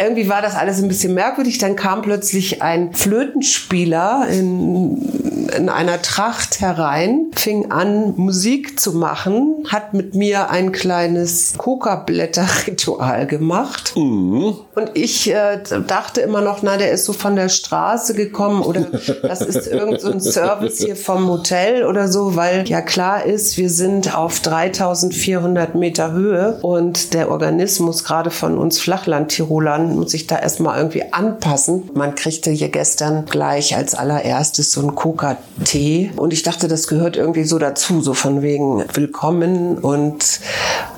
irgendwie 0.00 0.28
war 0.28 0.40
das 0.40 0.54
alles 0.54 0.80
ein 0.80 0.88
bisschen 0.88 1.14
merkwürdig. 1.14 1.58
Dann 1.58 1.74
kam 1.74 2.02
plötzlich 2.06 2.62
ein 2.62 2.94
Flötenspieler 2.94 4.26
in, 4.30 5.48
in 5.56 5.68
einer 5.68 6.00
Tracht 6.00 6.60
herein, 6.60 7.26
fing 7.34 7.70
an, 7.70 8.14
Musik 8.16 8.80
zu 8.80 8.92
machen, 8.92 9.66
hat 9.68 9.92
mit 9.92 10.14
mir 10.14 10.48
ein 10.50 10.72
kleines 10.72 11.54
Coca-Blätter 11.58 12.46
Götterritual 12.46 13.26
gemacht. 13.26 13.94
Mhm. 13.96 14.56
Und 14.76 14.90
ich 14.92 15.32
äh, 15.32 15.58
dachte 15.86 16.20
immer 16.20 16.42
noch, 16.42 16.58
na, 16.60 16.76
der 16.76 16.90
ist 16.90 17.06
so 17.06 17.14
von 17.14 17.34
der 17.34 17.48
Straße 17.48 18.12
gekommen 18.12 18.60
oder 18.60 18.82
das 19.22 19.40
ist 19.40 19.66
irgendein 19.68 20.20
so 20.20 20.30
Service 20.30 20.80
hier 20.80 20.96
vom 20.96 21.30
Hotel 21.30 21.86
oder 21.86 22.08
so, 22.08 22.36
weil 22.36 22.68
ja 22.68 22.82
klar 22.82 23.24
ist, 23.24 23.56
wir 23.56 23.70
sind 23.70 24.14
auf 24.14 24.40
3400 24.40 25.76
Meter 25.76 26.12
Höhe 26.12 26.58
und 26.60 27.14
der 27.14 27.30
Organismus 27.30 28.04
gerade 28.04 28.30
von 28.30 28.58
uns 28.58 28.78
Flachland-Tirolern 28.78 29.96
muss 29.96 30.10
sich 30.10 30.26
da 30.26 30.38
erstmal 30.38 30.76
irgendwie 30.76 31.10
anpassen. 31.10 31.88
Man 31.94 32.14
kriegte 32.14 32.50
hier 32.50 32.68
gestern 32.68 33.24
gleich 33.24 33.74
als 33.76 33.94
allererstes 33.94 34.72
so 34.72 34.82
ein 34.82 34.94
Coca-Tee 34.94 36.10
und 36.16 36.34
ich 36.34 36.42
dachte, 36.42 36.68
das 36.68 36.86
gehört 36.86 37.16
irgendwie 37.16 37.44
so 37.44 37.58
dazu, 37.58 38.02
so 38.02 38.12
von 38.12 38.42
wegen 38.42 38.84
willkommen 38.92 39.78
und 39.78 40.40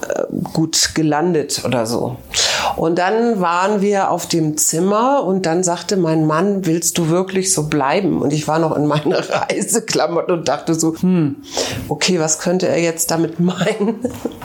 äh, 0.08 0.24
gut 0.52 0.96
gelandet 0.96 1.62
oder 1.64 1.86
so. 1.86 2.16
Und 2.78 2.96
dann 2.96 3.40
waren 3.40 3.80
wir 3.80 4.08
auf 4.12 4.28
dem 4.28 4.56
Zimmer 4.56 5.24
und 5.24 5.46
dann 5.46 5.64
sagte 5.64 5.96
mein 5.96 6.26
Mann, 6.26 6.64
willst 6.64 6.96
du 6.96 7.08
wirklich 7.08 7.52
so 7.52 7.64
bleiben? 7.64 8.22
Und 8.22 8.32
ich 8.32 8.46
war 8.46 8.60
noch 8.60 8.76
in 8.76 8.86
meiner 8.86 9.18
Reiseklamotten 9.50 10.32
und 10.32 10.46
dachte 10.46 10.74
so, 10.74 10.94
hm, 10.94 11.36
okay, 11.88 12.20
was 12.20 12.38
könnte 12.38 12.68
er 12.68 12.80
jetzt 12.80 13.10
damit 13.10 13.40
meinen? 13.40 13.96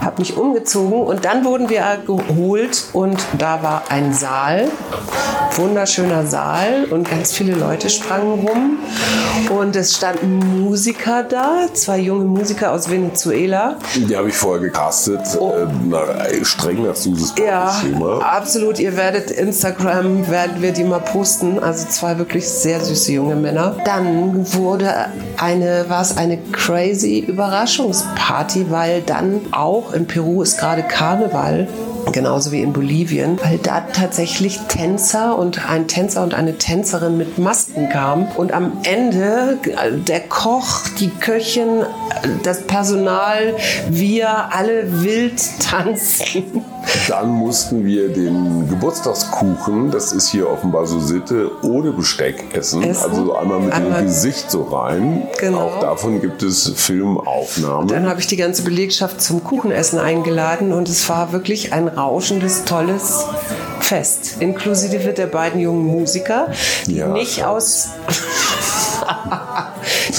Hab 0.01 0.17
mich 0.17 0.35
umgezogen 0.35 1.03
und 1.03 1.25
dann 1.25 1.45
wurden 1.45 1.69
wir 1.69 1.83
geholt 2.07 2.85
und 2.93 3.23
da 3.37 3.61
war 3.61 3.83
ein 3.89 4.13
Saal, 4.13 4.67
wunderschöner 5.55 6.25
Saal 6.25 6.85
und 6.89 7.07
ganz 7.07 7.33
viele 7.33 7.53
Leute 7.53 7.91
sprangen 7.91 8.47
rum 8.47 8.79
und 9.59 9.75
es 9.75 9.95
standen 9.95 10.63
Musiker 10.63 11.21
da, 11.21 11.67
zwei 11.73 11.99
junge 11.99 12.25
Musiker 12.25 12.71
aus 12.71 12.89
Venezuela. 12.89 13.77
Die 13.95 14.17
habe 14.17 14.29
ich 14.29 14.35
vorher 14.35 14.61
gecastet, 14.61 15.21
oh. 15.39 15.51
äh, 15.51 16.43
streng 16.43 16.83
nach 16.83 16.95
Suses 16.95 17.35
ja, 17.37 17.71
Schema. 17.79 18.22
Absolut, 18.23 18.79
ihr 18.79 18.95
werdet 18.95 19.31
Instagram, 19.31 20.29
werden 20.29 20.61
wir 20.61 20.71
die 20.71 20.85
mal 20.85 21.01
posten. 21.01 21.59
Also 21.59 21.87
zwei 21.89 22.17
wirklich 22.17 22.47
sehr 22.47 22.79
süße 22.79 23.11
junge 23.11 23.35
Männer. 23.35 23.75
Dann 23.83 24.53
wurde 24.53 24.93
eine, 25.37 25.89
war 25.89 26.01
es 26.01 26.15
eine 26.15 26.37
crazy 26.37 27.19
Überraschungsparty, 27.19 28.71
weil 28.71 29.01
dann 29.01 29.41
auch 29.51 29.93
in 29.93 30.07
Peru 30.07 30.41
ist 30.41 30.57
gerade 30.57 30.83
Karneval 30.83 31.67
genauso 32.11 32.51
wie 32.51 32.61
in 32.61 32.73
Bolivien, 32.73 33.39
weil 33.43 33.57
da 33.57 33.81
tatsächlich 33.81 34.59
Tänzer 34.67 35.37
und 35.37 35.69
ein 35.69 35.87
Tänzer 35.87 36.23
und 36.23 36.33
eine 36.33 36.57
Tänzerin 36.57 37.17
mit 37.17 37.37
Masken 37.37 37.89
kamen 37.89 38.27
und 38.35 38.51
am 38.51 38.79
Ende 38.83 39.57
der 40.07 40.19
Koch, 40.21 40.87
die 40.99 41.09
Köchin, 41.09 41.83
das 42.43 42.61
Personal, 42.61 43.55
wir 43.89 44.53
alle 44.53 45.03
wild 45.03 45.41
tanzen. 45.59 46.63
Dann 47.07 47.29
mussten 47.29 47.85
wir 47.85 48.09
den 48.09 48.67
Geburtstagskuchen, 48.69 49.91
das 49.91 50.11
ist 50.11 50.29
hier 50.29 50.49
offenbar 50.49 50.85
so 50.85 50.99
Sitte, 50.99 51.51
ohne 51.63 51.91
Besteck 51.91 52.43
essen. 52.53 52.83
essen. 52.83 53.03
Also 53.03 53.25
so 53.25 53.35
einmal 53.35 53.59
mit 53.59 53.73
einmal 53.73 54.01
dem 54.01 54.07
Gesicht 54.07 54.51
so 54.51 54.63
rein. 54.63 55.27
Genau. 55.39 55.67
Auch 55.67 55.79
davon 55.79 56.21
gibt 56.21 56.43
es 56.43 56.71
Filmaufnahmen. 56.75 57.87
Dann 57.87 58.07
habe 58.07 58.19
ich 58.19 58.27
die 58.27 58.37
ganze 58.37 58.63
Belegschaft 58.63 59.21
zum 59.21 59.43
Kuchenessen 59.43 59.99
eingeladen 59.99 60.73
und 60.73 60.89
es 60.89 61.07
war 61.09 61.31
wirklich 61.31 61.73
ein 61.73 61.87
rauschendes, 61.87 62.65
tolles 62.65 63.25
Fest. 63.79 64.37
Inklusive 64.39 65.13
der 65.13 65.27
beiden 65.27 65.59
jungen 65.59 65.85
Musiker, 65.85 66.47
die 66.87 66.95
ja. 66.95 67.07
nicht 67.07 67.43
aus 67.43 67.89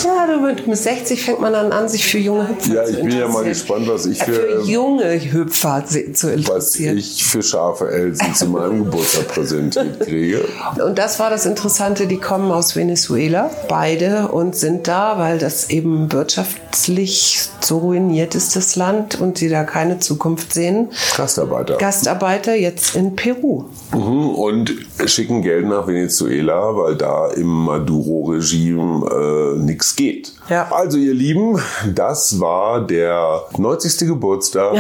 ja, 0.05 0.27
du 0.27 0.41
mit 0.41 0.77
60 0.77 1.23
fängt 1.23 1.41
man 1.41 1.53
dann 1.53 1.73
an, 1.73 1.89
sich 1.89 2.05
für 2.05 2.19
junge 2.19 2.49
Hüpfer 2.49 2.75
ja, 2.75 2.85
zu 2.85 2.91
interessieren. 2.91 2.93
Ja, 2.93 2.99
ich 2.99 3.05
bin 3.05 3.19
ja 3.19 3.29
mal 3.29 3.45
gespannt, 3.45 3.89
was 3.89 4.07
ich 4.07 4.23
für, 4.23 4.33
für 4.33 4.63
junge 4.63 5.33
Hüpfer 5.33 5.85
zu 5.87 6.01
interessieren. 6.01 6.47
Was 6.49 6.77
ich 6.77 7.25
für 7.25 7.43
scharfe 7.43 7.91
Elsen 7.91 8.35
zu 8.35 8.47
meinem 8.47 8.85
Geburtstag 8.85 9.29
präsentiert 9.29 10.01
kriege. 10.01 10.45
Und 10.85 10.99
das 10.99 11.19
war 11.19 11.31
das 11.31 11.47
Interessante, 11.47 12.07
die 12.07 12.19
kommen 12.19 12.51
aus 12.51 12.77
Venezuela, 12.77 13.51
beide, 13.69 14.29
und 14.29 14.57
sind 14.57 14.89
da, 14.89 15.19
weil 15.19 15.39
das 15.39 15.71
eben 15.71 16.13
wirtschaftlich 16.13 17.49
so 17.61 17.79
ruiniert 17.79 18.35
ist, 18.35 18.57
das 18.57 18.77
Land, 18.77 19.21
und 19.21 19.39
sie 19.39 19.49
da 19.49 19.65
keine 19.65 19.99
Zukunft 19.99 20.53
sehen. 20.53 20.91
Gastarbeiter. 21.17 21.77
Gastarbeiter 21.77 22.55
jetzt 22.55 22.95
in 22.95 23.17
Peru. 23.17 23.65
Mhm, 23.93 24.31
und 24.31 24.75
schicken 25.07 25.43
Geld 25.43 25.67
nach 25.67 25.87
Venezuela, 25.87 26.77
weil 26.77 26.97
da 26.97 27.29
im 27.31 27.47
Maduro-Regime 27.47 29.07
äh, 29.07 29.34
nichts 29.57 29.97
geht. 29.97 30.33
Ja. 30.49 30.71
Also 30.71 30.99
ihr 30.99 31.15
Lieben, 31.15 31.59
das 31.95 32.39
war 32.39 32.87
der 32.87 33.45
90. 33.57 34.09
Geburtstag, 34.09 34.77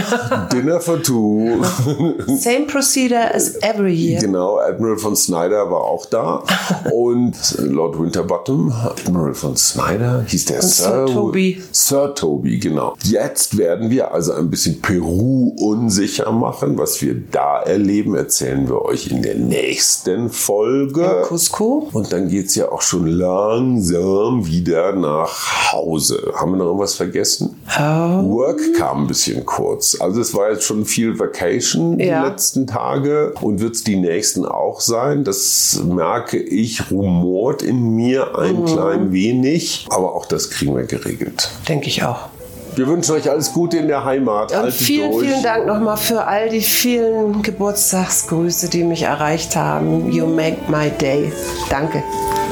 Dinner 0.53 0.81
for 0.81 1.03
Two. 1.03 1.63
Same 2.37 2.67
procedure 2.67 3.35
as 3.35 3.57
every 3.63 3.95
year. 3.95 4.21
Genau, 4.21 4.59
Admiral 4.59 4.99
von 4.99 5.17
Snyder 5.17 5.71
war 5.71 5.83
auch 5.85 6.07
da 6.07 6.43
und 6.93 7.35
Lord 7.59 7.99
Winterbottom, 7.99 8.73
Admiral 8.73 9.35
von 9.35 9.57
Snyder, 9.57 10.25
hieß 10.27 10.45
der 10.47 10.63
Sir, 10.63 11.07
Sir 11.07 11.07
Toby. 11.07 11.63
Sir 11.73 12.15
Toby, 12.15 12.59
genau. 12.59 12.95
Jetzt 13.03 13.57
werden 13.57 13.91
wir 13.91 14.13
also 14.13 14.33
ein 14.33 14.51
bisschen 14.51 14.81
Peru 14.81 15.55
unsicher 15.59 16.31
machen. 16.33 16.77
Was 16.79 17.01
wir 17.01 17.15
da 17.31 17.63
erleben, 17.63 18.15
erzählen 18.15 18.69
wir 18.69 18.83
euch 18.83 19.09
in 19.09 19.23
der 19.23 19.37
nächsten 19.37 20.29
Folge. 20.31 21.03
In 21.03 21.23
Cusco. 21.29 21.89
Und 21.93 22.13
dann 22.13 22.29
geht 22.29 22.47
es 22.47 22.55
ja 22.55 22.71
auch 22.71 22.83
schon 22.83 23.07
langsam 23.07 24.44
wieder 24.47 24.93
nach 24.93 25.73
Hause. 25.73 26.33
Haben 26.35 26.53
wir 26.53 26.59
noch 26.59 26.67
irgendwas 26.67 26.95
vergessen? 26.95 27.57
Oh. 27.79 27.81
Work 27.81 28.61
kam 28.77 29.05
ein 29.05 29.07
bisschen 29.07 29.45
kurz. 29.45 29.97
Also 30.01 30.21
es 30.21 30.35
war 30.35 30.51
jetzt 30.51 30.65
schon 30.65 30.85
viel 30.85 31.19
Vacation 31.19 31.99
ja. 31.99 32.23
die 32.23 32.29
letzten 32.29 32.67
Tage 32.67 33.35
und 33.41 33.61
wird 33.61 33.75
es 33.75 33.85
die 33.85 33.97
nächsten 33.97 34.45
auch 34.45 34.81
sein. 34.81 35.25
Das 35.25 35.81
merke 35.85 36.39
ich, 36.39 36.91
rumort 36.91 37.63
in 37.63 37.95
mir 37.95 38.39
ein 38.39 38.61
mhm. 38.61 38.67
klein 38.67 39.13
wenig. 39.13 39.87
Aber 39.91 40.15
auch 40.15 40.27
das 40.27 40.51
kriegen 40.51 40.77
wir 40.77 40.85
geregelt. 40.85 41.51
Denke 41.69 41.89
ich 41.89 42.03
auch. 42.03 42.29
Wir 42.77 42.89
wünschen 42.89 43.15
euch 43.15 43.31
alles 43.31 43.53
Gute 43.53 43.79
in 43.79 43.89
der 43.89 44.05
Heimat. 44.05 44.53
Und 44.53 44.73
vielen, 44.73 45.13
durch. 45.13 45.27
vielen 45.27 45.43
Dank 45.43 45.67
nochmal 45.67 45.97
für 45.97 46.27
all 46.27 46.49
die 46.49 46.61
vielen 46.61 47.43
Geburtstagsgrüße, 47.43 48.69
die 48.69 48.83
mich 48.83 49.03
erreicht 49.03 49.55
haben. 49.55 50.11
You 50.11 50.27
make 50.27 50.59
my 50.69 50.91
day. 50.91 51.33
Danke. 51.71 52.03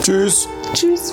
Tschüss. 0.03 0.49
Tschüss. 0.75 1.13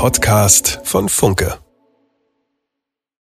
Podcast 0.00 0.78
von 0.84 1.08
Funke. 1.08 1.58